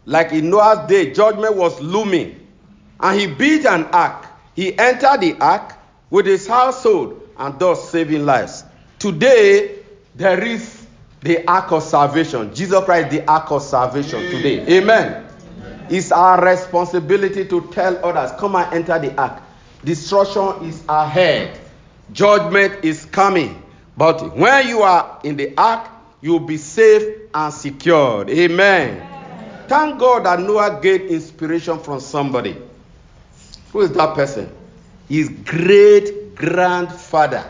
like 0.07 0.33
in 0.33 0.51
Noah's 0.51 0.89
day, 0.89 1.13
judgment 1.13 1.57
was 1.57 1.81
looming. 1.81 2.47
And 3.01 3.21
he 3.21 3.27
built 3.27 3.67
an 3.67 3.85
ark. 3.87 4.27
He 4.55 4.79
entered 4.79 5.21
the 5.21 5.37
ark 5.41 5.75
with 6.09 6.25
his 6.25 6.47
household 6.47 7.29
and 7.39 7.59
thus 7.59 7.91
saving 7.91 8.25
lives. 8.25 8.65
Today, 8.99 9.81
there 10.15 10.43
is 10.43 10.86
the 11.23 11.47
ark 11.49 11.73
of 11.73 11.83
salvation. 11.83 12.55
Jesus 12.55 12.85
Christ, 12.85 13.11
the 13.11 13.29
ark 13.31 13.51
of 13.51 13.63
salvation 13.63 14.21
today. 14.31 14.61
Amen. 14.79 15.25
Amen. 15.59 15.87
It's 15.91 16.13
our 16.13 16.45
responsibility 16.45 17.45
to 17.47 17.61
tell 17.73 18.05
others, 18.05 18.33
come 18.39 18.57
and 18.57 18.73
enter 18.75 18.99
the 18.99 19.19
ark. 19.21 19.43
Destruction 19.85 20.69
is 20.69 20.83
ahead, 20.89 21.59
judgment 22.13 22.85
is 22.85 23.05
coming. 23.07 23.63
But 23.97 24.37
when 24.37 24.69
you 24.69 24.83
are 24.83 25.21
in 25.25 25.37
the 25.37 25.55
ark, 25.57 25.89
you'll 26.21 26.41
be 26.41 26.57
safe 26.57 27.03
and 27.35 27.53
secured. 27.53 28.29
Amen. 28.31 29.01
Amen. 29.01 29.65
Thank 29.69 29.99
God 29.99 30.27
that 30.27 30.41
Noah 30.41 30.81
gained 30.83 31.09
inspiration 31.11 31.79
from 31.79 32.01
somebody. 32.01 32.57
Who 33.73 33.81
is 33.81 33.93
that 33.93 34.15
person? 34.15 34.53
his 35.09 35.29
great 35.29 36.35
grandfather 36.35 37.45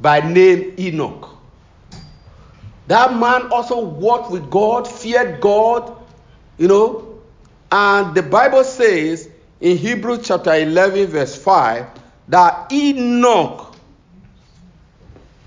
by 0.00 0.20
name 0.20 0.74
Enoch. 0.78 1.31
That 2.88 3.16
man 3.16 3.50
also 3.52 3.80
walked 3.80 4.30
with 4.30 4.50
God, 4.50 4.88
feared 4.88 5.40
God, 5.40 5.96
you 6.58 6.68
know. 6.68 7.20
And 7.70 8.14
the 8.14 8.22
Bible 8.22 8.64
says 8.64 9.28
in 9.60 9.78
Hebrews 9.78 10.26
chapter 10.26 10.54
11, 10.54 11.06
verse 11.06 11.36
5, 11.36 11.86
that 12.28 12.72
Enoch 12.72 13.74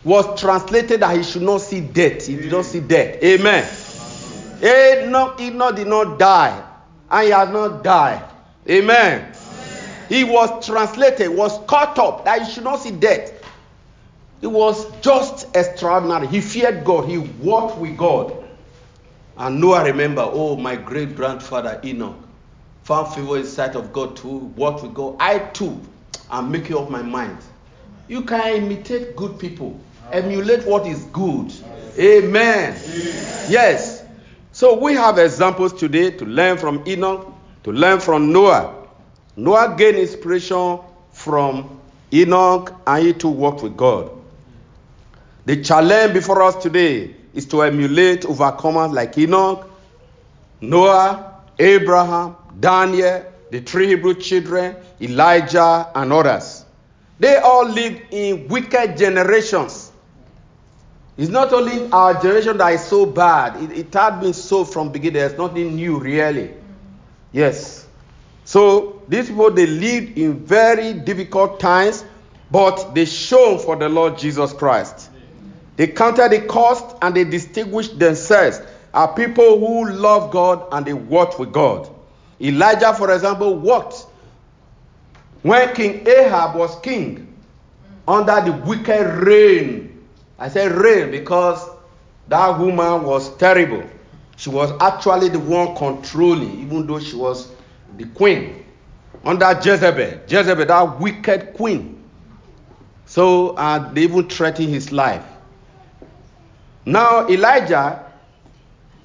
was 0.04 0.40
translated 0.40 1.02
that 1.02 1.18
he 1.18 1.24
should 1.24 1.42
not 1.42 1.62
see 1.62 1.82
death. 1.82 2.28
He 2.28 2.36
did 2.36 2.52
not 2.52 2.66
see 2.66 2.80
death. 2.80 3.22
Amen. 3.24 3.68
Enoch, 4.64 5.40
Enoch 5.42 5.76
did 5.76 5.88
not 5.88 6.18
die, 6.18 6.64
and 7.12 7.26
he 7.26 7.32
has 7.32 7.50
not 7.50 7.84
died. 7.84 8.24
Amen. 8.70 9.34
He 10.08 10.24
was 10.24 10.66
translated, 10.66 11.30
was 11.30 11.60
caught 11.68 11.98
up 11.98 12.26
that 12.26 12.44
he 12.44 12.52
should 12.52 12.64
not 12.64 12.80
see 12.80 12.92
death. 12.92 13.35
It 14.46 14.52
was 14.52 14.86
just 15.02 15.48
extraordinary. 15.56 16.28
He 16.28 16.40
feared 16.40 16.84
God. 16.84 17.10
He 17.10 17.18
walked 17.18 17.80
with 17.80 17.98
God. 17.98 18.32
And 19.36 19.60
Noah 19.60 19.84
remember, 19.86 20.22
oh, 20.24 20.56
my 20.56 20.76
great 20.76 21.16
grandfather 21.16 21.82
Enoch 21.84 22.16
found 22.84 23.16
favor 23.16 23.38
in 23.38 23.46
sight 23.48 23.76
of 23.76 23.92
God 23.92 24.16
to 24.18 24.28
walk 24.28 24.84
with 24.84 24.94
God. 24.94 25.16
I 25.20 25.40
too 25.40 25.82
am 26.30 26.52
making 26.52 26.78
up 26.78 26.92
my 26.92 27.02
mind. 27.02 27.40
You 28.08 28.22
can 28.22 28.64
imitate 28.64 29.16
good 29.16 29.40
people, 29.40 29.80
emulate 30.12 30.64
what 30.68 30.86
is 30.86 31.06
good. 31.06 31.52
Amen. 31.98 32.80
Yes. 33.50 34.06
So 34.52 34.78
we 34.78 34.94
have 34.94 35.18
examples 35.18 35.74
today 35.74 36.12
to 36.12 36.24
learn 36.24 36.60
from 36.60 36.84
Enoch, 36.86 37.34
to 37.64 37.72
learn 37.72 38.00
from 38.00 38.32
Noah. 38.32 38.76
Noah 39.36 39.74
gained 39.76 39.98
inspiration 39.98 40.82
from 41.14 41.80
Enoch 42.14 42.80
and 42.86 43.08
he 43.08 43.12
too 43.12 43.30
walked 43.30 43.64
with 43.64 43.76
God. 43.76 44.15
The 45.46 45.62
challenge 45.62 46.14
before 46.14 46.42
us 46.42 46.56
today 46.56 47.16
is 47.34 47.46
to 47.48 47.62
emulate 47.62 48.22
overcomers 48.22 48.92
like 48.92 49.18
Enoch, 49.18 49.70
Noah, 50.60 51.36
Abraham, 51.60 52.36
Daniel, 52.60 53.24
the 53.52 53.62
three 53.62 53.88
Hebrew 53.88 54.16
children, 54.16 54.76
Elijah, 55.00 55.90
and 55.94 56.12
others. 56.12 56.66
They 57.20 57.38
all 57.38 57.68
lived 57.68 58.02
in 58.12 58.48
wicked 58.48 58.98
generations. 58.98 59.92
It's 61.18 61.30
not 61.30 61.54
only 61.54 61.90
our 61.92 62.14
generation 62.16 62.58
that 62.58 62.74
is 62.74 62.84
so 62.84 63.06
bad, 63.06 63.62
it, 63.64 63.78
it 63.78 63.94
had 63.94 64.20
been 64.20 64.34
so 64.34 64.66
from 64.66 64.92
beginning. 64.92 65.14
There's 65.14 65.38
nothing 65.38 65.76
new, 65.76 66.00
really. 66.00 66.54
Yes. 67.32 67.88
So 68.44 69.02
these 69.08 69.28
people 69.28 69.52
they 69.52 69.68
lived 69.68 70.18
in 70.18 70.44
very 70.46 70.94
difficult 70.94 71.60
times, 71.60 72.04
but 72.52 72.94
they 72.94 73.06
shone 73.06 73.60
for 73.60 73.76
the 73.76 73.88
Lord 73.88 74.18
Jesus 74.18 74.52
Christ. 74.52 75.10
They 75.76 75.88
counted 75.88 76.32
the 76.32 76.42
cost 76.42 76.96
and 77.02 77.16
they 77.16 77.24
distinguished 77.24 78.00
themselves 78.00 78.62
as 78.94 79.10
people 79.16 79.60
who 79.60 79.92
love 79.92 80.32
God 80.32 80.68
and 80.72 80.86
they 80.86 80.94
walked 80.94 81.40
with 81.40 81.52
God. 81.52 81.90
Elijah, 82.40 82.94
for 82.94 83.14
example, 83.14 83.58
walked 83.58 84.06
when 85.42 85.74
King 85.76 86.08
Ahab 86.08 86.56
was 86.56 86.80
king 86.80 87.34
under 88.08 88.42
the 88.42 88.52
wicked 88.66 89.26
reign. 89.26 90.06
I 90.40 90.50
say 90.50 90.68
reign 90.68 91.12
because 91.12 91.70
that 92.28 92.60
woman 92.60 93.04
was 93.04 93.36
terrible. 93.38 93.84
She 94.38 94.50
was 94.50 94.72
actually 94.82 95.30
the 95.30 95.40
one 95.40 95.76
controlling, 95.76 96.62
even 96.62 96.88
though 96.88 97.00
she 97.00 97.16
was 97.16 97.52
the 97.98 98.06
queen 98.06 98.66
under 99.24 99.52
Jezebel. 99.54 100.22
Jezebel, 100.28 100.66
that 100.66 101.00
wicked 101.00 101.54
queen. 101.54 102.04
So 103.06 103.50
uh, 103.52 103.94
they 103.94 104.04
even 104.04 104.28
threatened 104.28 104.70
his 104.70 104.92
life. 104.92 105.24
Now 106.86 107.28
Elijah, 107.28 108.06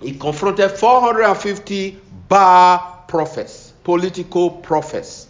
he 0.00 0.12
confronted 0.14 0.72
450 0.72 1.98
Baal 2.28 3.04
prophets, 3.08 3.72
political 3.82 4.50
prophets, 4.50 5.28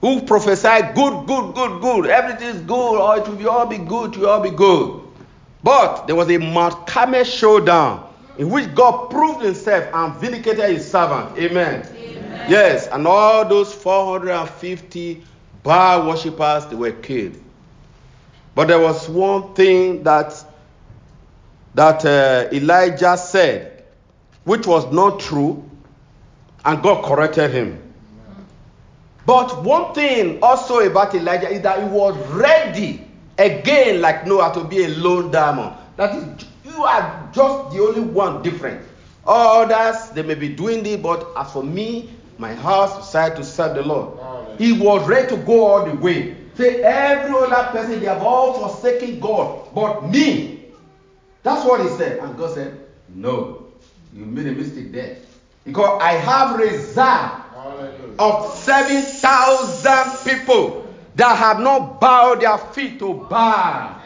who 0.00 0.22
prophesied 0.22 0.94
good, 0.94 1.26
good, 1.26 1.54
good, 1.54 1.80
good. 1.80 2.06
Everything 2.06 2.48
is 2.48 2.60
good. 2.62 3.00
Oh, 3.00 3.12
it 3.12 3.28
will 3.28 3.50
all 3.50 3.66
be 3.66 3.78
good. 3.78 4.14
It 4.14 4.18
will 4.18 4.28
all 4.28 4.40
be 4.40 4.50
good. 4.50 5.00
But 5.62 6.06
there 6.06 6.16
was 6.16 6.30
a 6.30 6.38
Mount 6.38 6.86
Carmel 6.86 7.24
showdown 7.24 8.08
in 8.38 8.50
which 8.50 8.74
God 8.74 9.10
proved 9.10 9.42
himself 9.44 9.84
and 9.92 10.14
vindicated 10.16 10.70
his 10.70 10.90
servant. 10.90 11.36
Amen. 11.38 11.86
Yes, 12.48 12.86
and 12.88 13.06
all 13.06 13.46
those 13.46 13.72
450 13.74 15.22
Baal 15.62 16.08
worshippers, 16.08 16.66
they 16.66 16.76
were 16.76 16.92
killed. 16.92 17.36
But 18.54 18.68
there 18.68 18.80
was 18.80 19.08
one 19.08 19.54
thing 19.54 20.02
that 20.04 20.32
that 21.74 22.04
uh, 22.04 22.48
Elijah 22.52 23.16
said, 23.16 23.84
which 24.44 24.66
was 24.66 24.90
not 24.92 25.20
true, 25.20 25.68
and 26.64 26.82
God 26.82 27.04
corrected 27.04 27.50
him. 27.50 27.80
But 29.26 29.62
one 29.62 29.94
thing 29.94 30.42
also 30.42 30.80
about 30.80 31.14
Elijah 31.14 31.48
is 31.48 31.60
that 31.62 31.82
he 31.82 31.88
was 31.88 32.16
ready 32.30 33.06
again, 33.38 34.00
like 34.00 34.26
Noah, 34.26 34.52
to 34.54 34.64
be 34.64 34.84
a 34.84 34.88
lone 34.88 35.30
diamond. 35.30 35.76
That 35.96 36.14
is, 36.14 36.46
you 36.64 36.82
are 36.82 37.28
just 37.32 37.70
the 37.70 37.82
only 37.82 38.00
one 38.00 38.42
different. 38.42 38.86
Others, 39.26 40.10
they 40.10 40.22
may 40.22 40.34
be 40.34 40.48
doing 40.48 40.84
it, 40.86 41.02
but 41.02 41.26
as 41.36 41.52
for 41.52 41.62
me, 41.62 42.10
my 42.38 42.54
house 42.54 42.96
decided 42.96 43.36
to 43.36 43.44
serve 43.44 43.76
the 43.76 43.82
Lord. 43.82 44.18
He 44.58 44.72
was 44.72 45.06
ready 45.08 45.28
to 45.28 45.36
go 45.42 45.66
all 45.66 45.86
the 45.86 45.94
way. 45.94 46.36
Say, 46.56 46.82
every 46.82 47.30
other 47.34 47.70
person, 47.70 48.00
they 48.00 48.06
have 48.06 48.22
all 48.22 48.68
forsaken 48.68 49.20
God, 49.20 49.68
but 49.74 50.08
me. 50.10 50.59
That's 51.42 51.64
what 51.64 51.80
he 51.80 51.88
said. 51.88 52.18
And 52.18 52.36
God 52.36 52.54
said, 52.54 52.78
No, 53.08 53.66
you 54.12 54.24
made 54.24 54.46
a 54.46 54.52
mistake 54.52 54.92
there. 54.92 55.16
Because 55.64 56.00
I 56.02 56.12
have 56.12 56.58
reserved 56.58 57.40
of 58.18 58.54
7,000 58.54 60.30
people 60.30 60.86
that 61.14 61.36
have 61.36 61.60
not 61.60 62.00
bowed 62.00 62.40
their 62.40 62.58
feet 62.58 62.98
to 62.98 63.14
Baal. 63.14 64.00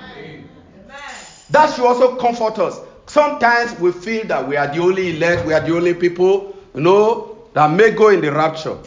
That 1.50 1.74
should 1.74 1.84
also 1.84 2.16
comfort 2.16 2.58
us. 2.58 2.80
Sometimes 3.06 3.78
we 3.78 3.92
feel 3.92 4.26
that 4.26 4.48
we 4.48 4.56
are 4.56 4.66
the 4.66 4.80
only 4.80 5.16
elect, 5.16 5.46
we 5.46 5.52
are 5.52 5.60
the 5.60 5.74
only 5.76 5.94
people, 5.94 6.56
you 6.74 6.80
know, 6.80 7.38
that 7.52 7.70
may 7.70 7.90
go 7.90 8.08
in 8.08 8.20
the 8.20 8.32
rapture. 8.32 8.78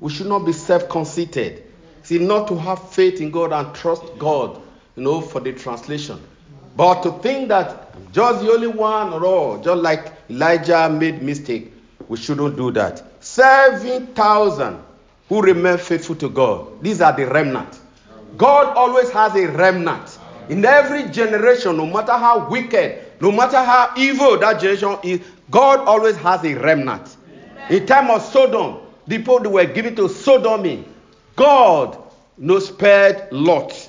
We 0.00 0.10
should 0.10 0.26
not 0.26 0.40
be 0.40 0.52
self 0.52 0.88
conceited. 0.88 1.64
See, 2.02 2.18
not 2.18 2.48
to 2.48 2.56
have 2.58 2.90
faith 2.90 3.20
in 3.20 3.30
God 3.30 3.52
and 3.52 3.74
trust 3.74 4.04
God, 4.18 4.60
you 4.94 5.02
know, 5.02 5.20
for 5.20 5.40
the 5.40 5.52
translation. 5.52 6.22
But 6.76 7.02
to 7.02 7.12
think 7.20 7.48
that 7.48 7.90
I'm 7.94 8.12
just 8.12 8.44
the 8.44 8.52
only 8.52 8.66
one 8.66 9.12
or 9.12 9.24
all, 9.24 9.58
just 9.58 9.82
like 9.82 10.12
Elijah 10.28 10.88
made 10.90 11.22
mistake, 11.22 11.72
we 12.08 12.16
shouldn't 12.18 12.56
do 12.56 12.70
that. 12.72 13.02
7,000 13.24 14.82
who 15.28 15.42
remain 15.42 15.78
faithful 15.78 16.16
to 16.16 16.28
God. 16.28 16.82
These 16.82 17.00
are 17.00 17.12
the 17.12 17.26
remnant. 17.26 17.80
God 18.36 18.76
always 18.76 19.10
has 19.10 19.34
a 19.34 19.46
remnant. 19.46 20.18
In 20.48 20.64
every 20.64 21.10
generation, 21.10 21.76
no 21.76 21.86
matter 21.86 22.12
how 22.12 22.48
wicked, 22.48 23.02
no 23.20 23.32
matter 23.32 23.56
how 23.56 23.92
evil 23.96 24.38
that 24.38 24.60
generation 24.60 24.96
is, 25.02 25.20
God 25.50 25.80
always 25.80 26.16
has 26.16 26.44
a 26.44 26.54
remnant. 26.54 27.16
In 27.70 27.86
time 27.86 28.10
of 28.10 28.22
Sodom, 28.22 28.78
the 29.06 29.18
people 29.18 29.40
were 29.50 29.64
given 29.64 29.96
to 29.96 30.08
sodomy, 30.08 30.84
God 31.34 31.98
no 32.38 32.58
spared 32.58 33.32
Lot. 33.32 33.85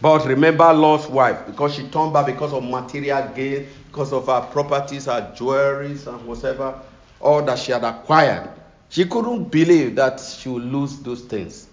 But 0.00 0.26
remember 0.26 0.72
Lot's 0.72 1.08
wife, 1.08 1.46
because 1.46 1.74
she 1.74 1.88
turned 1.88 2.12
back 2.12 2.26
because 2.26 2.52
of 2.52 2.62
material 2.62 3.28
gain, 3.34 3.66
because 3.88 4.12
of 4.12 4.26
her 4.26 4.40
properties, 4.52 5.06
her 5.06 5.32
jewelries, 5.36 6.06
and 6.06 6.24
whatever, 6.26 6.80
all 7.20 7.42
that 7.42 7.58
she 7.58 7.72
had 7.72 7.82
acquired. 7.82 8.48
She 8.90 9.04
couldn't 9.04 9.44
believe 9.50 9.96
that 9.96 10.20
she 10.20 10.48
would 10.48 10.62
lose 10.62 10.98
those 11.00 11.22
things. 11.22 11.68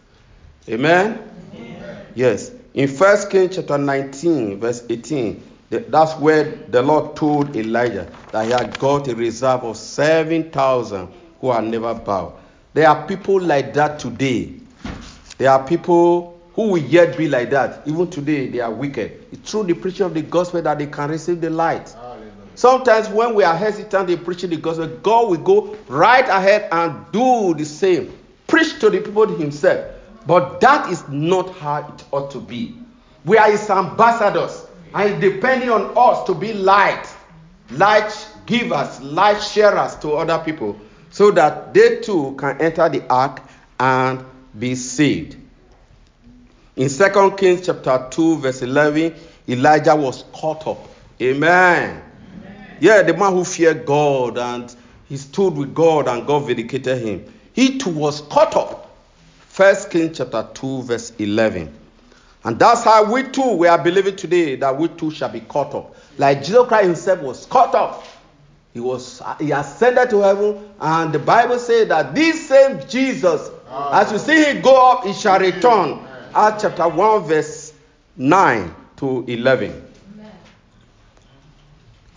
Amen? 0.67 1.29
Amen. 1.53 2.05
Yes. 2.15 2.51
In 2.73 2.89
1 2.89 3.29
Kings 3.29 3.55
chapter 3.55 3.77
19, 3.77 4.59
verse 4.59 4.83
18, 4.89 5.43
that's 5.69 6.13
where 6.15 6.43
the 6.69 6.81
Lord 6.81 7.15
told 7.15 7.55
Elijah 7.55 8.11
that 8.31 8.45
he 8.45 8.51
had 8.51 8.77
got 8.79 9.07
a 9.07 9.15
reserve 9.15 9.63
of 9.63 9.77
7,000 9.77 11.07
who 11.39 11.51
had 11.51 11.63
never 11.65 11.93
bowed. 11.93 12.33
There 12.73 12.89
are 12.89 13.07
people 13.07 13.39
like 13.39 13.73
that 13.75 13.99
today. 13.99 14.53
There 15.37 15.49
are 15.49 15.65
people 15.65 16.34
who 16.55 16.69
will 16.69 16.81
yet 16.81 17.17
be 17.17 17.27
like 17.27 17.49
that. 17.49 17.85
Even 17.85 18.09
today, 18.09 18.47
they 18.47 18.61
are 18.61 18.71
wicked. 18.71 19.25
It's 19.31 19.51
through 19.51 19.65
the 19.65 19.73
preaching 19.73 20.05
of 20.05 20.13
the 20.13 20.21
gospel 20.21 20.61
that 20.61 20.79
they 20.79 20.87
can 20.87 21.09
receive 21.09 21.41
the 21.41 21.49
light. 21.49 21.89
Hallelujah. 21.89 22.31
Sometimes 22.55 23.09
when 23.09 23.35
we 23.35 23.43
are 23.43 23.55
hesitant 23.55 24.09
in 24.09 24.23
preaching 24.23 24.49
the 24.49 24.57
gospel, 24.57 24.87
God 24.87 25.29
will 25.29 25.37
go 25.37 25.77
right 25.89 26.27
ahead 26.27 26.69
and 26.71 27.05
do 27.11 27.53
the 27.53 27.65
same. 27.65 28.17
Preach 28.47 28.79
to 28.79 28.89
the 28.89 29.01
people 29.01 29.27
himself. 29.27 29.85
But 30.25 30.61
that 30.61 30.89
is 30.89 31.03
not 31.09 31.53
how 31.55 31.79
it 31.93 32.03
ought 32.11 32.31
to 32.31 32.39
be. 32.39 32.77
We 33.25 33.37
are 33.37 33.51
his 33.51 33.69
ambassadors. 33.69 34.65
And 34.93 35.19
depending 35.19 35.69
on 35.69 35.91
us 35.97 36.25
to 36.27 36.33
be 36.33 36.53
light, 36.53 37.05
light 37.71 38.13
givers, 38.45 39.01
light 39.01 39.41
sharers 39.41 39.95
to 39.97 40.13
other 40.13 40.41
people, 40.43 40.79
so 41.09 41.31
that 41.31 41.73
they 41.73 41.99
too 41.99 42.35
can 42.37 42.61
enter 42.61 42.87
the 42.87 43.05
ark 43.09 43.41
and 43.77 44.23
be 44.57 44.75
saved. 44.75 45.35
In 46.77 46.89
2 46.89 47.35
Kings 47.37 47.65
chapter 47.65 48.07
2, 48.11 48.39
verse 48.39 48.61
11, 48.61 49.15
Elijah 49.47 49.95
was 49.95 50.25
caught 50.33 50.67
up. 50.67 50.77
Amen. 51.21 52.01
Amen. 52.01 52.77
Yeah, 52.81 53.01
the 53.01 53.15
man 53.15 53.31
who 53.31 53.45
feared 53.45 53.85
God 53.85 54.37
and 54.37 54.75
he 55.07 55.15
stood 55.15 55.55
with 55.55 55.73
God 55.73 56.09
and 56.09 56.27
God 56.27 56.47
vindicated 56.47 57.01
him. 57.01 57.33
He 57.53 57.77
too 57.77 57.91
was 57.91 58.19
caught 58.21 58.57
up. 58.57 58.93
1 59.55 59.75
Kings 59.89 60.17
chapter 60.17 60.49
2, 60.53 60.83
verse 60.83 61.13
11. 61.17 61.73
And 62.43 62.59
that's 62.59 62.83
how 62.83 63.09
we 63.09 63.23
too, 63.23 63.55
we 63.55 63.67
are 63.69 63.81
believing 63.81 64.17
today 64.17 64.57
that 64.57 64.77
we 64.77 64.89
too 64.89 65.11
shall 65.11 65.29
be 65.29 65.39
caught 65.39 65.73
up. 65.73 65.95
Like 66.17 66.43
Jesus 66.43 66.67
Christ 66.67 66.85
himself 66.87 67.19
was 67.21 67.45
caught 67.45 67.73
up. 67.73 68.05
He 68.73 68.81
was 68.81 69.21
he 69.39 69.51
ascended 69.51 70.09
to 70.09 70.19
heaven, 70.19 70.69
and 70.81 71.13
the 71.13 71.19
Bible 71.19 71.57
says 71.57 71.87
that 71.87 72.13
this 72.13 72.49
same 72.49 72.85
Jesus, 72.89 73.49
as 73.71 74.11
you 74.11 74.19
see 74.19 74.43
him 74.43 74.61
go 74.61 74.91
up, 74.91 75.05
he 75.05 75.13
shall 75.13 75.39
return. 75.39 76.05
Acts 76.35 76.63
chapter 76.63 76.89
1, 76.89 77.23
verse 77.23 77.71
9 78.17 78.75
to 78.97 79.23
11. 79.25 79.83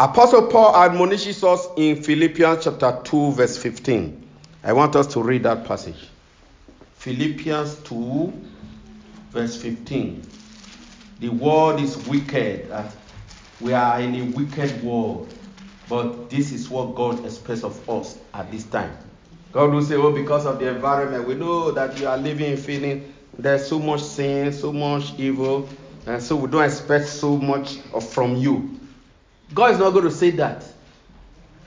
Apostle 0.00 0.48
Paul 0.48 0.74
admonishes 0.74 1.44
us 1.44 1.68
in 1.76 2.02
Philippians 2.02 2.64
chapter 2.64 2.98
2, 3.04 3.32
verse 3.32 3.56
15. 3.56 4.28
I 4.64 4.72
want 4.72 4.96
us 4.96 5.06
to 5.08 5.22
read 5.22 5.44
that 5.44 5.64
passage. 5.66 6.08
Philippians 6.94 7.76
2, 7.84 8.32
verse 9.30 9.62
15. 9.62 10.22
The 11.20 11.28
world 11.28 11.80
is 11.80 11.96
wicked. 12.08 12.72
We 13.60 13.72
are 13.72 14.00
in 14.00 14.16
a 14.16 14.22
wicked 14.36 14.82
world. 14.82 15.32
But 15.88 16.28
this 16.28 16.50
is 16.50 16.68
what 16.68 16.96
God 16.96 17.24
expects 17.24 17.62
of 17.62 17.88
us 17.88 18.18
at 18.34 18.50
this 18.50 18.64
time. 18.64 18.96
God 19.52 19.72
will 19.72 19.82
say, 19.82 19.94
Oh, 19.94 20.12
because 20.12 20.44
of 20.44 20.58
the 20.58 20.68
environment, 20.68 21.26
we 21.26 21.34
know 21.34 21.70
that 21.70 22.00
you 22.00 22.08
are 22.08 22.18
living 22.18 22.50
in 22.50 22.56
feeling 22.56 23.14
there's 23.38 23.66
so 23.66 23.78
much 23.78 24.02
sin, 24.02 24.52
so 24.52 24.72
much 24.72 25.14
evil, 25.18 25.68
and 26.06 26.22
so 26.22 26.36
we 26.36 26.50
don't 26.50 26.64
expect 26.64 27.06
so 27.06 27.36
much 27.36 27.76
from 28.10 28.36
you. 28.36 28.78
God 29.54 29.72
is 29.72 29.78
not 29.78 29.90
going 29.90 30.04
to 30.04 30.10
say 30.10 30.30
that. 30.30 30.64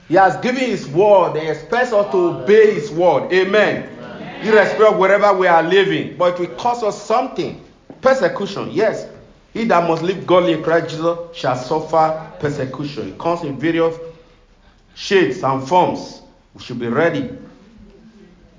He 0.08 0.14
has 0.14 0.36
given 0.38 0.60
His 0.60 0.86
word, 0.88 1.36
He 1.36 1.48
expects 1.48 1.92
us 1.92 2.10
to 2.12 2.18
obey 2.18 2.74
His 2.74 2.90
word. 2.90 3.32
Amen. 3.32 3.88
Amen. 3.98 4.46
Irrespective 4.46 4.88
of 4.88 4.98
wherever 4.98 5.32
we 5.32 5.46
are 5.46 5.62
living, 5.62 6.16
but 6.18 6.34
it 6.34 6.40
will 6.40 6.56
cost 6.56 6.82
us 6.84 7.00
something. 7.02 7.64
Persecution, 8.00 8.70
yes. 8.72 9.08
He 9.54 9.64
that 9.64 9.88
must 9.88 10.02
live 10.02 10.26
godly 10.26 10.54
in 10.54 10.62
Christ 10.62 10.90
Jesus 10.90 11.18
shall 11.34 11.56
suffer 11.56 12.30
persecution. 12.40 13.08
It 13.10 13.18
comes 13.18 13.42
in 13.42 13.58
various 13.58 13.96
shades 14.94 15.42
and 15.42 15.66
forms. 15.66 16.20
We 16.54 16.62
should 16.62 16.78
be 16.78 16.88
ready. 16.88 17.30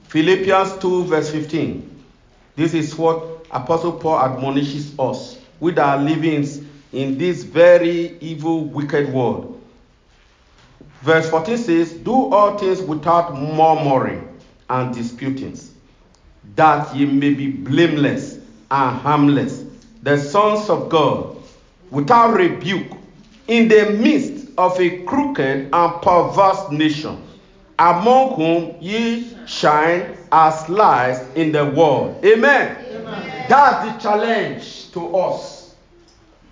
Philippians 0.07 0.77
2, 0.77 1.05
verse 1.05 1.31
15. 1.31 1.92
This 2.55 2.73
is 2.73 2.95
what 2.95 3.45
Apostle 3.51 3.93
Paul 3.93 4.19
admonishes 4.19 4.97
us. 4.99 5.37
with 5.63 5.79
our 5.79 5.97
livings 5.97 6.61
in 6.91 7.17
this 7.17 7.43
very 7.43 8.17
evil, 8.19 8.65
wicked 8.65 9.13
world. 9.13 9.61
Verse 11.01 11.29
14 11.29 11.57
says, 11.57 11.93
Do 11.93 12.11
all 12.33 12.57
things 12.57 12.81
without 12.81 13.33
murmuring 13.33 14.27
and 14.69 14.93
disputings, 14.93 15.71
that 16.57 16.93
ye 16.93 17.05
may 17.05 17.33
be 17.33 17.49
blameless 17.49 18.39
and 18.69 18.99
harmless, 18.99 19.63
the 20.01 20.17
sons 20.17 20.69
of 20.69 20.89
God, 20.89 21.37
without 21.91 22.35
rebuke, 22.35 22.91
in 23.47 23.69
the 23.69 23.91
midst 23.91 24.49
of 24.57 24.77
a 24.81 25.01
crooked 25.03 25.69
and 25.71 26.01
perverse 26.01 26.69
nation, 26.71 27.23
among 27.79 28.35
whom 28.35 28.75
ye 28.81 29.35
shine 29.45 30.17
as 30.31 30.67
lights 30.69 31.19
in 31.35 31.51
the 31.51 31.65
world. 31.65 32.23
Amen. 32.23 32.77
Amen. 32.91 33.45
That's 33.49 33.91
the 33.91 34.09
challenge 34.09 34.91
to 34.91 35.15
us. 35.15 35.75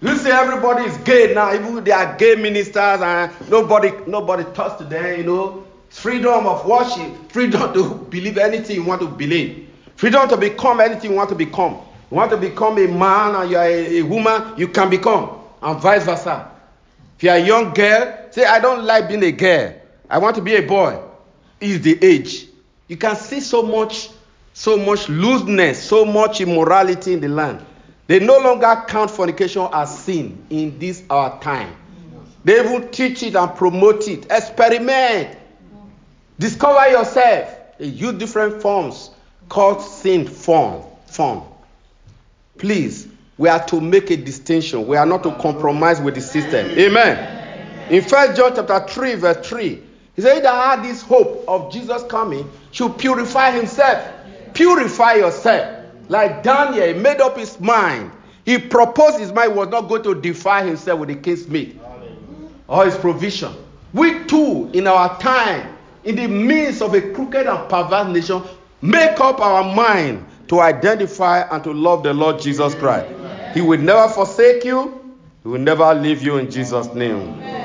You 0.01 0.17
see, 0.17 0.31
everybody 0.31 0.85
is 0.85 0.97
gay 0.97 1.33
now. 1.33 1.53
Even 1.53 1.83
they 1.83 1.91
are 1.91 2.17
gay 2.17 2.35
ministers, 2.35 3.01
and 3.01 3.31
nobody, 3.49 3.91
nobody 4.07 4.43
talks 4.53 4.81
to 4.81 4.83
them. 4.83 5.19
You 5.19 5.23
know, 5.25 5.67
freedom 5.89 6.47
of 6.47 6.65
worship, 6.65 7.31
freedom 7.31 7.73
to 7.73 7.93
believe 8.09 8.37
anything 8.37 8.77
you 8.77 8.83
want 8.83 9.01
to 9.01 9.07
believe, 9.07 9.69
freedom 9.95 10.27
to 10.29 10.37
become 10.37 10.79
anything 10.79 11.11
you 11.11 11.17
want 11.17 11.29
to 11.29 11.35
become. 11.35 11.73
You 12.09 12.17
want 12.17 12.31
to 12.31 12.37
become 12.37 12.77
a 12.77 12.87
man 12.87 13.35
and 13.35 13.51
you 13.51 13.57
are 13.57 13.65
a, 13.65 13.99
a 13.99 14.01
woman, 14.01 14.57
you 14.57 14.67
can 14.67 14.89
become, 14.89 15.39
and 15.61 15.79
vice 15.79 16.03
versa. 16.03 16.49
If 17.17 17.23
you 17.23 17.29
are 17.29 17.37
a 17.37 17.45
young 17.45 17.73
girl, 17.73 18.27
say, 18.31 18.45
I 18.45 18.59
don't 18.59 18.83
like 18.83 19.07
being 19.07 19.23
a 19.23 19.31
girl. 19.31 19.73
I 20.09 20.17
want 20.17 20.35
to 20.35 20.41
be 20.41 20.55
a 20.55 20.61
boy. 20.61 20.99
Is 21.61 21.81
the 21.81 22.03
age. 22.03 22.47
You 22.87 22.97
can 22.97 23.15
see 23.15 23.39
so 23.39 23.61
much, 23.61 24.09
so 24.53 24.77
much 24.77 25.07
looseness, 25.07 25.81
so 25.81 26.03
much 26.03 26.41
immorality 26.41 27.13
in 27.13 27.21
the 27.21 27.29
land. 27.29 27.63
They 28.07 28.19
no 28.19 28.39
longer 28.39 28.83
count 28.87 29.11
fornication 29.11 29.67
as 29.71 29.97
sin 29.99 30.43
in 30.49 30.77
this 30.79 31.03
our 31.09 31.39
time. 31.39 31.73
They 32.43 32.59
even 32.59 32.89
teach 32.89 33.23
it 33.23 33.35
and 33.35 33.55
promote 33.55 34.07
it. 34.07 34.25
Experiment. 34.29 35.37
Discover 36.39 36.89
yourself. 36.89 37.77
They 37.77 37.85
use 37.85 38.13
different 38.13 38.61
forms 38.61 39.11
called 39.47 39.81
sin 39.81 40.27
form. 40.27 40.83
Form. 41.05 41.43
Please, 42.57 43.07
we 43.37 43.49
are 43.49 43.63
to 43.67 43.79
make 43.79 44.09
a 44.09 44.17
distinction. 44.17 44.87
We 44.87 44.97
are 44.97 45.05
not 45.05 45.23
to 45.23 45.35
compromise 45.35 46.01
with 46.01 46.15
the 46.15 46.21
system. 46.21 46.67
Amen. 46.71 47.89
In 47.91 48.03
1 48.03 48.35
John 48.35 48.55
chapter 48.55 48.87
3, 48.87 49.15
verse 49.15 49.47
3, 49.47 49.83
He 50.15 50.21
said 50.21 50.43
that 50.43 50.77
had 50.77 50.85
this 50.85 51.01
hope 51.01 51.45
of 51.47 51.71
Jesus 51.71 52.03
coming 52.03 52.49
should 52.71 52.97
purify 52.97 53.51
himself. 53.51 54.07
Purify 54.53 55.13
yourself. 55.13 55.85
Like 56.09 56.43
Daniel, 56.43 56.87
he 56.87 56.93
made 56.93 57.21
up 57.21 57.37
his 57.37 57.59
mind. 57.59 58.11
He 58.45 58.57
proposed 58.57 59.19
his 59.19 59.31
mind 59.31 59.55
was 59.55 59.69
not 59.69 59.87
going 59.87 60.03
to 60.03 60.15
defile 60.19 60.65
himself 60.65 60.99
with 60.99 61.09
the 61.09 61.15
king's 61.15 61.47
meat 61.47 61.79
or 62.67 62.85
his 62.85 62.97
provision. 62.97 63.53
We 63.93 64.25
too, 64.25 64.69
in 64.73 64.87
our 64.87 65.17
time, 65.19 65.77
in 66.03 66.15
the 66.15 66.27
midst 66.27 66.81
of 66.81 66.93
a 66.93 67.01
crooked 67.13 67.45
and 67.45 67.69
perverse 67.69 68.07
nation, 68.13 68.41
make 68.81 69.19
up 69.19 69.39
our 69.39 69.75
mind 69.75 70.25
to 70.47 70.59
identify 70.59 71.41
and 71.49 71.63
to 71.63 71.71
love 71.71 72.03
the 72.03 72.13
Lord 72.13 72.41
Jesus 72.41 72.75
Christ. 72.75 73.07
He 73.53 73.61
will 73.61 73.79
never 73.79 74.11
forsake 74.11 74.65
you, 74.65 75.15
He 75.43 75.49
will 75.49 75.59
never 75.59 75.93
leave 75.93 76.21
you 76.23 76.37
in 76.37 76.49
Jesus' 76.49 76.93
name. 76.93 77.60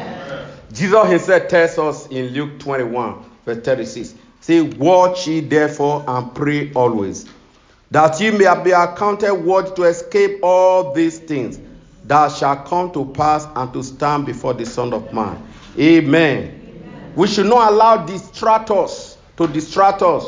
Jesus 0.77 1.09
himself 1.09 1.49
tells 1.49 1.79
us 1.79 2.07
in 2.09 2.27
Luke 2.35 2.59
21, 2.59 3.25
verse 3.47 3.65
36 3.65 4.15
Say, 4.41 4.61
Watch 4.61 5.27
ye 5.27 5.41
therefore 5.41 6.05
and 6.07 6.35
pray 6.35 6.71
always, 6.75 7.27
that 7.91 8.21
ye 8.21 8.31
may 8.31 8.63
be 8.63 8.73
accounted 8.73 9.33
worthy 9.33 9.75
to 9.75 9.83
escape 9.85 10.41
all 10.43 10.93
these 10.93 11.19
things 11.19 11.59
that 12.05 12.31
shall 12.31 12.57
come 12.57 12.93
to 12.93 13.07
pass 13.07 13.49
and 13.57 13.73
to 13.73 13.83
stand 13.83 14.27
before 14.27 14.53
the 14.53 14.67
Son 14.67 14.93
of 14.93 15.13
Man. 15.15 15.43
Amen. 15.79 16.45
Amen. 16.45 17.13
We 17.17 17.27
should 17.27 17.47
not 17.47 17.73
allow 17.73 18.07
distractors 18.07 19.17
to 19.39 19.47
distract 19.49 20.03
us 20.03 20.27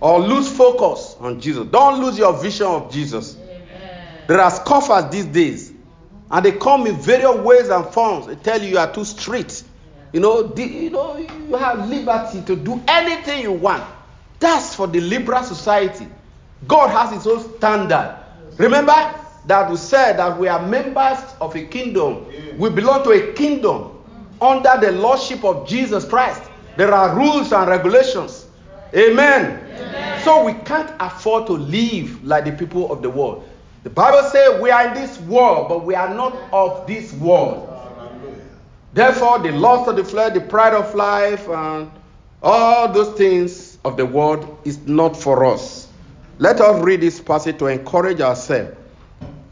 or 0.00 0.18
lose 0.18 0.50
focus 0.50 1.16
on 1.20 1.40
Jesus. 1.40 1.66
Don't 1.68 2.02
lose 2.02 2.18
your 2.18 2.32
vision 2.32 2.66
of 2.66 2.92
Jesus. 2.92 3.36
Amen. 3.36 4.24
There 4.26 4.40
are 4.40 4.50
scoffers 4.50 5.10
these 5.12 5.26
days, 5.26 5.72
and 6.30 6.44
they 6.44 6.52
come 6.52 6.88
in 6.88 6.96
various 6.96 7.36
ways 7.36 7.68
and 7.68 7.86
forms. 7.86 8.26
They 8.26 8.34
tell 8.34 8.60
you 8.60 8.70
you 8.70 8.78
are 8.78 8.92
too 8.92 9.04
strict. 9.04 9.62
You 10.12 10.20
know, 10.20 10.42
the, 10.42 10.62
you 10.62 10.90
know, 10.90 11.16
you 11.16 11.56
have 11.56 11.88
liberty 11.88 12.42
to 12.42 12.56
do 12.56 12.80
anything 12.88 13.42
you 13.42 13.52
want. 13.52 13.84
That's 14.38 14.74
for 14.74 14.86
the 14.86 15.00
liberal 15.00 15.42
society. 15.42 16.06
God 16.66 16.88
has 16.88 17.12
his 17.12 17.26
own 17.26 17.56
standard. 17.56 18.16
Remember 18.58 18.92
that 19.46 19.70
we 19.70 19.76
said 19.76 20.18
that 20.18 20.38
we 20.38 20.48
are 20.48 20.66
members 20.66 21.18
of 21.40 21.54
a 21.54 21.64
kingdom. 21.64 22.26
We 22.58 22.70
belong 22.70 23.04
to 23.04 23.10
a 23.10 23.32
kingdom 23.34 23.92
under 24.40 24.72
the 24.80 24.92
lordship 24.92 25.44
of 25.44 25.68
Jesus 25.68 26.04
Christ. 26.04 26.42
There 26.76 26.92
are 26.92 27.16
rules 27.16 27.52
and 27.52 27.68
regulations. 27.68 28.46
Amen. 28.94 29.60
Amen. 29.74 30.24
So 30.24 30.44
we 30.44 30.54
can't 30.64 30.92
afford 31.00 31.46
to 31.46 31.52
live 31.52 32.22
like 32.24 32.44
the 32.44 32.52
people 32.52 32.92
of 32.92 33.02
the 33.02 33.10
world. 33.10 33.48
The 33.82 33.90
Bible 33.90 34.28
says 34.30 34.60
we 34.60 34.70
are 34.70 34.88
in 34.88 34.94
this 34.94 35.18
world, 35.20 35.68
but 35.68 35.84
we 35.84 35.94
are 35.94 36.12
not 36.12 36.36
of 36.52 36.86
this 36.86 37.12
world. 37.14 37.68
Therefore, 38.96 39.40
the 39.40 39.52
lust 39.52 39.90
of 39.90 39.96
the 39.96 40.04
flesh, 40.04 40.32
the 40.32 40.40
pride 40.40 40.72
of 40.72 40.94
life, 40.94 41.46
and 41.50 41.90
all 42.42 42.90
those 42.90 43.14
things 43.18 43.76
of 43.84 43.98
the 43.98 44.06
world 44.06 44.56
is 44.64 44.78
not 44.86 45.14
for 45.14 45.44
us. 45.44 45.88
Let 46.38 46.62
us 46.62 46.82
read 46.82 47.02
this 47.02 47.20
passage 47.20 47.58
to 47.58 47.66
encourage 47.66 48.22
ourselves. 48.22 48.74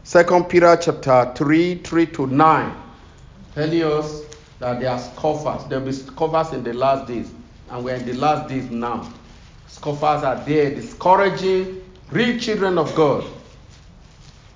Second 0.01 0.45
Peter 0.49 0.75
chapter 0.81 1.31
3, 1.35 1.75
3 1.75 2.05
to 2.07 2.25
9, 2.25 2.75
telling 3.53 3.83
us 3.83 4.23
that 4.57 4.79
there 4.79 4.89
are 4.89 4.97
scoffers. 4.97 5.63
There 5.69 5.77
will 5.79 5.85
be 5.85 5.91
scoffers 5.91 6.51
in 6.51 6.63
the 6.63 6.73
last 6.73 7.07
days. 7.07 7.29
And 7.69 7.85
we're 7.85 7.97
in 7.97 8.05
the 8.07 8.13
last 8.13 8.49
days 8.49 8.71
now. 8.71 9.13
Scoffers 9.67 10.23
are 10.23 10.43
there 10.43 10.71
discouraging 10.73 11.83
real 12.09 12.39
children 12.39 12.79
of 12.79 12.95
God. 12.95 13.23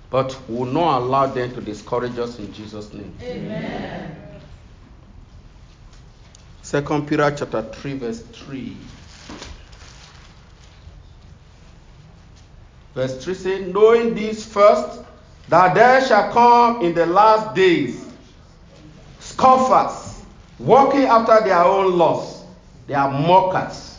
But 0.09 0.35
we 0.49 0.55
will 0.55 0.65
not 0.65 1.03
allow 1.03 1.27
them 1.27 1.53
to 1.53 1.61
discourage 1.61 2.17
us 2.17 2.39
in 2.39 2.51
Jesus' 2.53 2.91
name. 2.91 3.13
Amen. 3.21 4.28
Second 6.69 7.07
Peter 7.07 7.33
chapter 7.35 7.63
3, 7.63 7.93
verse 7.97 8.21
3. 8.21 8.77
Verse 12.93 13.25
3 13.25 13.33
says, 13.33 13.73
Knowing 13.73 14.13
this 14.13 14.45
first, 14.45 15.01
that 15.47 15.73
there 15.73 16.05
shall 16.05 16.31
come 16.31 16.83
in 16.83 16.93
the 16.93 17.07
last 17.07 17.55
days 17.55 18.05
scoffers, 19.17 20.21
walking 20.59 21.05
after 21.05 21.43
their 21.43 21.63
own 21.63 21.97
lusts. 21.97 22.43
They 22.85 22.93
are 22.93 23.09
mockers. 23.09 23.97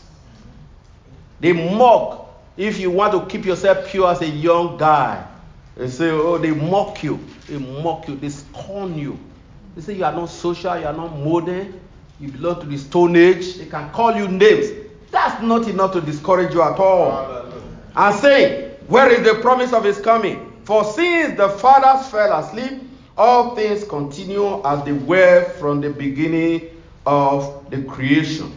They 1.40 1.52
mock. 1.52 2.28
If 2.56 2.78
you 2.78 2.92
want 2.92 3.14
to 3.14 3.26
keep 3.26 3.46
yourself 3.46 3.88
pure 3.88 4.12
as 4.12 4.22
a 4.22 4.28
young 4.28 4.76
guy, 4.76 5.26
they 5.74 5.88
say, 5.88 6.10
oh, 6.10 6.38
they 6.38 6.52
mock 6.52 7.02
you. 7.02 7.18
They 7.48 7.58
mock 7.58 8.06
you. 8.06 8.14
They 8.14 8.28
scorn 8.28 8.96
you. 8.96 9.18
They 9.74 9.82
say 9.82 9.94
you 9.94 10.04
are 10.04 10.12
not 10.12 10.26
social, 10.26 10.78
you 10.78 10.86
are 10.86 10.92
not 10.92 11.18
modern, 11.18 11.80
you 12.20 12.30
belong 12.30 12.60
to 12.60 12.66
the 12.66 12.76
Stone 12.76 13.16
Age. 13.16 13.56
They 13.56 13.64
can 13.64 13.90
call 13.90 14.14
you 14.14 14.28
names. 14.28 14.68
That's 15.10 15.42
not 15.42 15.66
enough 15.66 15.92
to 15.94 16.02
discourage 16.02 16.52
you 16.52 16.62
at 16.62 16.78
all. 16.78 17.50
And 17.96 18.14
say, 18.16 18.76
where 18.88 19.10
is 19.10 19.26
the 19.26 19.40
promise 19.40 19.72
of 19.72 19.84
his 19.84 19.98
coming? 19.98 20.52
For 20.64 20.84
since 20.84 21.36
the 21.38 21.48
fathers 21.48 22.08
fell 22.08 22.38
asleep, 22.38 22.82
all 23.16 23.56
things 23.56 23.84
continue 23.84 24.62
as 24.64 24.84
they 24.84 24.92
were 24.92 25.44
from 25.58 25.80
the 25.80 25.90
beginning 25.90 26.68
of 27.06 27.70
the 27.70 27.82
creation. 27.84 28.54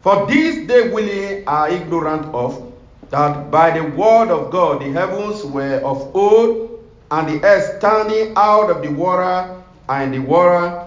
For 0.00 0.26
this 0.26 0.66
they 0.68 0.88
really 0.88 1.44
are 1.46 1.68
ignorant 1.68 2.26
of, 2.34 2.72
that 3.10 3.50
by 3.50 3.78
the 3.78 3.84
word 3.96 4.30
of 4.30 4.50
God 4.50 4.80
the 4.80 4.90
heavens 4.92 5.44
were 5.44 5.80
of 5.80 6.14
old, 6.14 6.84
and 7.10 7.28
the 7.28 7.44
earth 7.44 7.78
standing 7.78 8.32
out 8.36 8.70
of 8.70 8.82
the 8.82 8.90
water 8.90 9.62
and 9.88 10.14
the 10.14 10.20
water. 10.20 10.86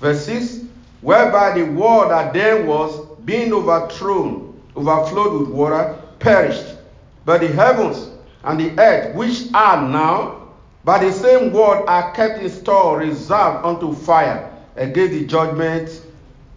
Verse 0.00 0.24
6 0.26 0.67
Whereby 1.00 1.58
the 1.58 1.64
world 1.64 2.10
that 2.10 2.32
then 2.32 2.66
was, 2.66 3.06
being 3.24 3.52
overthrown, 3.52 4.60
overflowed 4.74 5.40
with 5.40 5.48
water, 5.50 5.96
perished. 6.18 6.76
But 7.24 7.40
the 7.40 7.48
heavens 7.48 8.10
and 8.44 8.58
the 8.58 8.78
earth, 8.80 9.14
which 9.14 9.52
are 9.54 9.86
now, 9.86 10.48
by 10.84 11.04
the 11.04 11.12
same 11.12 11.52
word 11.52 11.84
are 11.86 12.12
kept 12.12 12.40
in 12.40 12.48
store, 12.48 12.98
reserved 12.98 13.64
unto 13.64 13.94
fire, 13.94 14.50
against 14.76 15.12
the 15.12 15.26
judgment 15.26 16.02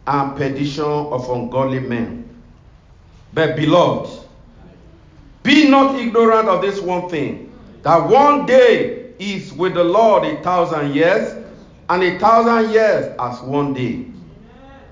and 0.08 0.36
perdition 0.38 0.86
of 0.86 1.30
ungodly 1.30 1.80
men. 1.80 2.28
But 3.34 3.56
beloved, 3.56 4.26
be 5.44 5.68
not 5.70 5.96
ignorant 5.96 6.48
of 6.48 6.62
this 6.62 6.80
one 6.80 7.10
thing, 7.10 7.52
that 7.82 8.08
one 8.10 8.46
day 8.46 9.14
is 9.20 9.54
with 9.54 9.74
the 9.74 9.84
Lord 9.84 10.24
a 10.24 10.42
thousand 10.42 10.94
years, 10.96 11.44
and 11.90 12.04
a 12.04 12.18
thousand 12.20 12.72
years 12.72 13.14
as 13.20 13.42
one 13.42 13.74
day. 13.74 14.11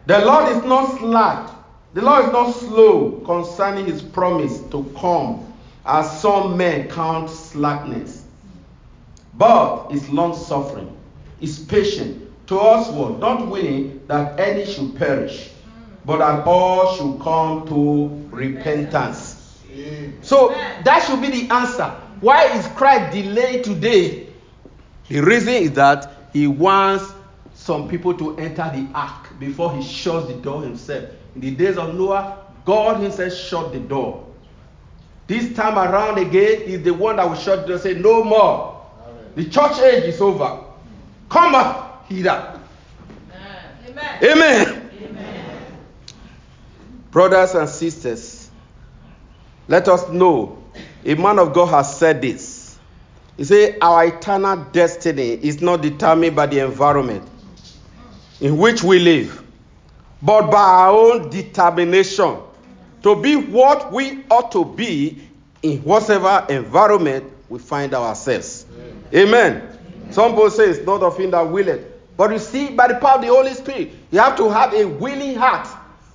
The 0.05 0.25
Lord 0.25 0.55
is 0.55 0.63
not 0.63 0.97
slack, 0.97 1.49
the 1.93 2.01
Lord 2.01 2.25
is 2.25 2.31
not 2.31 2.51
slow 2.51 3.11
concerning 3.25 3.85
his 3.85 4.01
promise 4.01 4.59
to 4.71 4.83
come, 4.97 5.53
as 5.85 6.21
some 6.21 6.57
men 6.57 6.89
count 6.89 7.29
slackness 7.29 8.19
but 9.39 9.87
is 9.89 10.07
long 10.09 10.35
suffering, 10.35 10.95
is 11.39 11.59
patient 11.59 12.29
towards 12.45 12.89
what? 12.89 13.19
Not 13.19 13.47
willing 13.47 14.05
that 14.07 14.37
any 14.37 14.65
should 14.65 14.97
perish, 14.97 15.49
but 16.05 16.17
that 16.17 16.45
all 16.45 16.95
should 16.95 17.23
come 17.23 17.65
to 17.69 18.35
repentance. 18.35 19.63
So 20.21 20.49
that 20.49 21.05
should 21.07 21.21
be 21.21 21.29
the 21.29 21.53
answer. 21.53 21.85
Why 22.19 22.51
is 22.57 22.67
Christ 22.67 23.13
delayed 23.13 23.63
today? 23.63 24.27
The 25.07 25.21
reason 25.21 25.53
is 25.53 25.71
that 25.73 26.11
he 26.33 26.45
wants 26.45 27.13
some 27.53 27.87
people 27.87 28.13
to 28.15 28.37
enter 28.37 28.69
the 28.73 28.87
ark 28.93 29.28
before 29.39 29.75
he 29.75 29.81
shuts 29.81 30.27
the 30.27 30.35
door 30.35 30.61
himself. 30.61 31.05
In 31.35 31.41
the 31.41 31.51
days 31.51 31.77
of 31.77 31.95
Noah, 31.95 32.37
God 32.65 33.01
himself 33.01 33.33
shut 33.33 33.71
the 33.71 33.79
door. 33.79 34.27
This 35.27 35.53
time 35.55 35.77
around 35.77 36.17
again, 36.17 36.61
is 36.63 36.83
the 36.83 36.93
one 36.93 37.15
that 37.15 37.27
will 37.27 37.35
shut 37.35 37.61
the 37.61 37.67
door 37.67 37.73
and 37.75 37.83
say, 37.83 37.93
No 37.93 38.23
more. 38.23 38.75
The 39.35 39.45
church 39.45 39.79
age 39.79 40.03
is 40.05 40.19
over. 40.19 40.63
Come 41.29 41.55
up 41.55 42.05
here. 42.09 42.59
Amen. 43.87 44.23
Amen. 44.23 44.91
Amen. 45.01 45.55
Brothers 47.11 47.55
and 47.55 47.69
sisters, 47.69 48.49
let 49.67 49.87
us 49.87 50.09
know 50.09 50.63
a 51.05 51.15
man 51.15 51.39
of 51.39 51.53
God 51.53 51.67
has 51.67 51.97
said 51.97 52.21
this. 52.21 52.77
He 53.37 53.43
said, 53.45 53.77
Our 53.81 54.07
eternal 54.07 54.57
destiny 54.71 55.29
is 55.29 55.61
not 55.61 55.81
determined 55.81 56.35
by 56.35 56.47
the 56.47 56.59
environment 56.65 57.27
in 58.41 58.57
which 58.57 58.83
we 58.83 58.99
live, 58.99 59.43
but 60.21 60.49
by 60.49 60.59
our 60.59 60.91
own 60.91 61.29
determination 61.29 62.37
to 63.03 63.21
be 63.21 63.35
what 63.35 63.91
we 63.91 64.23
ought 64.29 64.51
to 64.51 64.65
be 64.65 65.21
in 65.61 65.79
whatever 65.79 66.45
environment 66.49 67.31
we 67.49 67.59
find 67.59 67.93
ourselves. 67.93 68.65
Amen. 69.13 69.77
Some 70.11 70.31
people 70.31 70.49
say 70.49 70.65
it's 70.65 70.85
not 70.85 71.01
of 71.01 71.17
him 71.17 71.31
that 71.31 71.49
willeth. 71.49 71.85
But 72.17 72.31
you 72.31 72.39
see, 72.39 72.69
by 72.71 72.87
the 72.89 72.95
power 72.95 73.15
of 73.15 73.21
the 73.21 73.27
Holy 73.27 73.53
Spirit, 73.53 73.91
you 74.11 74.19
have 74.19 74.35
to 74.37 74.49
have 74.49 74.73
a 74.73 74.85
willing 74.85 75.35
heart. 75.35 75.67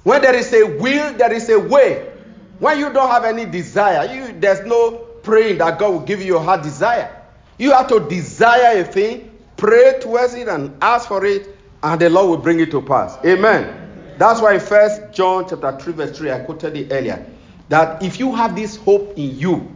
When 0.03 0.21
there 0.21 0.35
is 0.35 0.53
a 0.53 0.65
will, 0.65 1.15
there 1.15 1.33
is 1.33 1.49
a 1.49 1.59
way. 1.59 2.11
When 2.59 2.79
you 2.79 2.93
don't 2.93 3.09
have 3.09 3.25
any 3.25 3.47
desire, 3.47 4.13
you, 4.13 4.39
there's 4.39 4.67
no 4.67 4.93
praying 5.23 5.59
that 5.59 5.79
God 5.79 5.91
will 5.91 6.01
give 6.01 6.21
you 6.21 6.27
your 6.27 6.43
heart 6.43 6.63
desire. 6.63 7.23
You 7.59 7.73
have 7.73 7.89
to 7.89 8.01
desire 8.01 8.81
a 8.81 8.85
thing, 8.85 9.31
pray 9.57 9.99
towards 10.01 10.35
it, 10.35 10.49
and 10.49 10.77
ask 10.83 11.09
for 11.09 11.25
it, 11.25 11.54
and 11.85 12.01
the 12.01 12.09
Lord 12.09 12.31
will 12.31 12.39
bring 12.39 12.61
it 12.61 12.71
to 12.71 12.81
pass. 12.81 13.19
Amen. 13.27 14.15
That's 14.19 14.41
why 14.41 14.59
First 14.59 15.13
John 15.13 15.47
chapter 15.47 15.79
3, 15.79 15.93
verse 15.93 16.19
3, 16.19 16.31
I 16.31 16.41
quoted 16.41 16.77
it 16.77 16.89
earlier. 16.91 17.25
That 17.69 18.03
if 18.03 18.19
you 18.19 18.35
have 18.35 18.57
this 18.57 18.77
hope 18.77 19.19
in 19.19 19.39
you, 19.39 19.71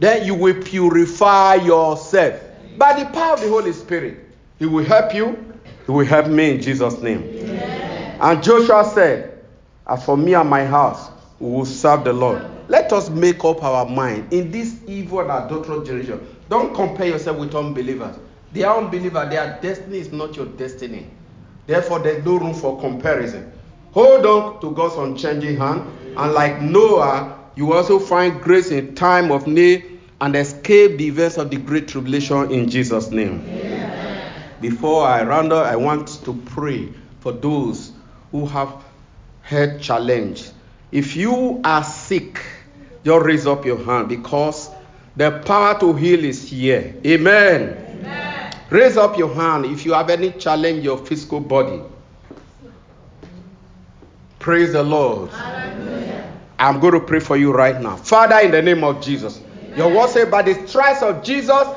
then 0.00 0.26
you 0.26 0.34
will 0.34 0.60
purify 0.60 1.54
yourself 1.54 2.40
by 2.76 3.00
the 3.00 3.08
power 3.10 3.34
of 3.34 3.40
the 3.40 3.48
Holy 3.48 3.72
Spirit. 3.72 4.24
He 4.58 4.66
will 4.66 4.84
help 4.84 5.14
you. 5.14 5.54
He 5.86 5.92
will 5.92 6.04
help 6.04 6.26
me 6.26 6.50
in 6.50 6.60
Jesus' 6.60 7.00
name. 7.00 7.22
Amen. 7.22 8.18
And 8.20 8.42
Joshua 8.42 8.84
said, 8.92 9.44
As 9.86 10.04
for 10.04 10.16
me 10.16 10.34
and 10.34 10.50
my 10.50 10.64
house, 10.64 11.10
we 11.38 11.48
will 11.50 11.64
serve 11.64 12.02
the 12.02 12.12
Lord. 12.12 12.44
Let 12.68 12.92
us 12.92 13.08
make 13.08 13.44
up 13.44 13.62
our 13.62 13.88
mind 13.88 14.32
in 14.32 14.50
this 14.50 14.80
evil 14.88 15.20
and 15.20 15.30
adulterous 15.30 15.86
generation. 15.86 16.26
Don't 16.48 16.74
compare 16.74 17.06
yourself 17.06 17.38
with 17.38 17.54
unbelievers. 17.54 18.16
They 18.52 18.64
are 18.64 18.78
unbelievers. 18.78 19.30
Their 19.30 19.58
destiny 19.62 19.98
is 19.98 20.10
not 20.10 20.34
your 20.34 20.46
destiny. 20.46 21.06
Therefore, 21.66 21.98
there's 21.98 22.24
no 22.24 22.36
room 22.36 22.54
for 22.54 22.80
comparison. 22.80 23.52
Hold 23.92 24.26
on 24.26 24.60
to 24.60 24.70
God's 24.72 24.96
unchanging 24.96 25.56
hand. 25.56 25.82
And 26.16 26.32
like 26.32 26.60
Noah, 26.60 27.38
you 27.56 27.72
also 27.72 27.98
find 27.98 28.40
grace 28.40 28.70
in 28.70 28.94
time 28.94 29.30
of 29.30 29.46
need 29.46 30.00
and 30.20 30.36
escape 30.36 30.98
the 30.98 31.06
events 31.06 31.36
of 31.38 31.50
the 31.50 31.56
great 31.56 31.88
tribulation 31.88 32.50
in 32.50 32.68
Jesus' 32.68 33.10
name. 33.10 33.42
Amen. 33.48 34.32
Before 34.60 35.06
I 35.06 35.22
round 35.24 35.52
up, 35.52 35.66
I 35.66 35.76
want 35.76 36.08
to 36.24 36.34
pray 36.46 36.88
for 37.20 37.32
those 37.32 37.92
who 38.30 38.46
have 38.46 38.82
head 39.42 39.80
challenge. 39.80 40.50
If 40.92 41.16
you 41.16 41.60
are 41.64 41.84
sick, 41.84 42.40
just 43.04 43.24
raise 43.24 43.46
up 43.46 43.64
your 43.64 43.82
hand 43.84 44.08
because 44.08 44.70
the 45.16 45.42
power 45.44 45.78
to 45.80 45.94
heal 45.94 46.24
is 46.24 46.48
here. 46.48 46.94
Amen. 47.04 47.76
Amen. 48.00 48.35
Raise 48.70 48.96
up 48.96 49.16
your 49.16 49.32
hand 49.34 49.66
if 49.66 49.84
you 49.84 49.92
have 49.92 50.10
any 50.10 50.32
challenge 50.32 50.84
your 50.84 50.98
physical 50.98 51.40
body. 51.40 51.80
Praise 54.38 54.72
the 54.72 54.82
Lord. 54.82 55.30
Hallelujah. 55.30 56.32
I'm 56.58 56.80
going 56.80 56.94
to 56.94 57.00
pray 57.00 57.20
for 57.20 57.36
you 57.36 57.52
right 57.52 57.80
now. 57.80 57.96
Father, 57.96 58.40
in 58.40 58.50
the 58.50 58.62
name 58.62 58.82
of 58.84 59.02
Jesus. 59.02 59.40
Your 59.76 59.94
word 59.94 60.08
says, 60.10 60.28
by 60.28 60.42
the 60.42 60.66
stripes 60.66 61.02
of 61.02 61.22
Jesus, 61.22 61.68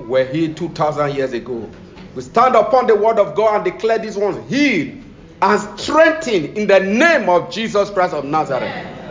were 0.00 0.24
healed 0.24 0.56
2,000 0.56 1.14
years 1.14 1.32
ago. 1.32 1.68
We 2.14 2.22
stand 2.22 2.54
upon 2.54 2.86
the 2.86 2.94
word 2.94 3.18
of 3.18 3.34
God 3.34 3.54
and 3.56 3.64
declare 3.64 3.98
these 3.98 4.16
ones 4.16 4.48
healed 4.50 5.02
and 5.40 5.80
strengthened 5.80 6.58
in 6.58 6.66
the 6.68 6.80
name 6.80 7.28
of 7.28 7.50
Jesus 7.50 7.90
Christ 7.90 8.14
of 8.14 8.24
Nazareth. 8.24 9.01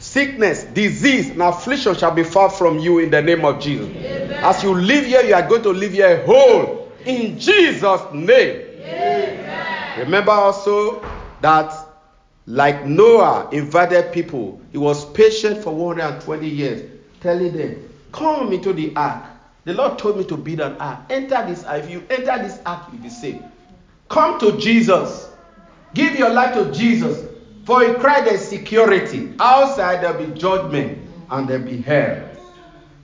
Sickness, 0.00 0.64
disease, 0.64 1.28
and 1.28 1.42
affliction 1.42 1.94
shall 1.94 2.10
be 2.10 2.24
far 2.24 2.48
from 2.48 2.78
you 2.78 2.98
in 3.00 3.10
the 3.10 3.20
name 3.20 3.44
of 3.44 3.60
Jesus. 3.60 3.86
Amen. 3.86 4.32
As 4.32 4.62
you 4.62 4.74
live 4.74 5.04
here, 5.04 5.22
you 5.22 5.34
are 5.34 5.46
going 5.46 5.62
to 5.62 5.70
live 5.70 5.92
here 5.92 6.24
whole 6.24 6.90
in 7.04 7.38
Jesus' 7.38 8.00
name. 8.12 8.62
Amen. 8.80 9.98
Remember 9.98 10.32
also 10.32 11.04
that, 11.42 11.74
like 12.46 12.86
Noah 12.86 13.50
invited 13.52 14.10
people, 14.10 14.60
he 14.72 14.78
was 14.78 15.04
patient 15.12 15.62
for 15.62 15.74
120 15.74 16.48
years 16.48 16.90
telling 17.20 17.54
them, 17.54 17.86
Come 18.12 18.52
into 18.52 18.72
the 18.72 18.96
ark. 18.96 19.24
The 19.64 19.74
Lord 19.74 19.98
told 19.98 20.16
me 20.16 20.24
to 20.24 20.36
build 20.36 20.60
an 20.60 20.76
ark. 20.78 21.00
Enter 21.10 21.46
this 21.46 21.64
ark. 21.64 21.84
If 21.84 21.90
you 21.90 22.02
enter 22.08 22.42
this 22.42 22.58
ark, 22.64 22.86
you'll 22.90 23.02
be 23.02 23.10
saved. 23.10 23.44
Come 24.08 24.40
to 24.40 24.56
Jesus. 24.56 25.28
Give 25.92 26.18
your 26.18 26.30
life 26.30 26.54
to 26.54 26.72
Jesus. 26.72 27.29
For 27.70 27.84
in 27.84 28.00
Christ 28.00 28.24
there's 28.24 28.42
security. 28.42 29.32
Outside 29.38 30.02
there'll 30.02 30.26
be 30.26 30.36
judgment 30.36 30.98
and 31.30 31.46
there'll 31.46 31.64
be 31.64 31.80
hell. 31.80 32.28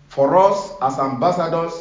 For 0.09 0.37
us 0.37 0.73
as 0.83 0.99
ambassadors, 0.99 1.73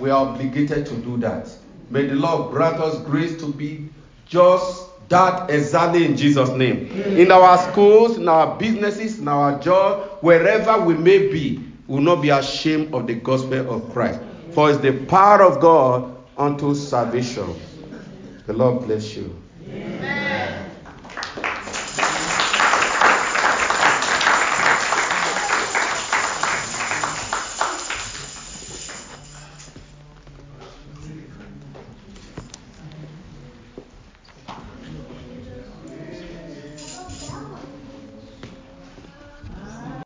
we 0.00 0.08
are 0.08 0.28
obligated 0.28 0.86
to 0.86 0.94
do 0.94 1.18
that. 1.18 1.50
May 1.90 2.06
the 2.06 2.14
Lord 2.14 2.50
grant 2.50 2.76
us 2.76 2.98
grace 3.02 3.38
to 3.40 3.52
be 3.52 3.90
just 4.24 4.88
that 5.10 5.50
exactly 5.50 6.06
in 6.06 6.16
Jesus' 6.16 6.48
name. 6.48 6.86
In 7.18 7.30
our 7.30 7.58
schools, 7.70 8.16
in 8.16 8.26
our 8.30 8.56
businesses, 8.56 9.18
in 9.18 9.28
our 9.28 9.60
job, 9.60 10.08
wherever 10.22 10.80
we 10.80 10.94
may 10.94 11.30
be, 11.30 11.58
we 11.86 11.96
will 11.96 12.00
not 12.00 12.22
be 12.22 12.30
ashamed 12.30 12.94
of 12.94 13.06
the 13.06 13.14
gospel 13.16 13.70
of 13.70 13.92
Christ. 13.92 14.20
For 14.52 14.70
it's 14.70 14.80
the 14.80 15.04
power 15.04 15.42
of 15.42 15.60
God 15.60 16.16
unto 16.38 16.74
salvation. 16.74 17.54
The 18.46 18.54
Lord 18.54 18.86
bless 18.86 19.14
you. 19.16 19.36
Amen. 19.68 20.31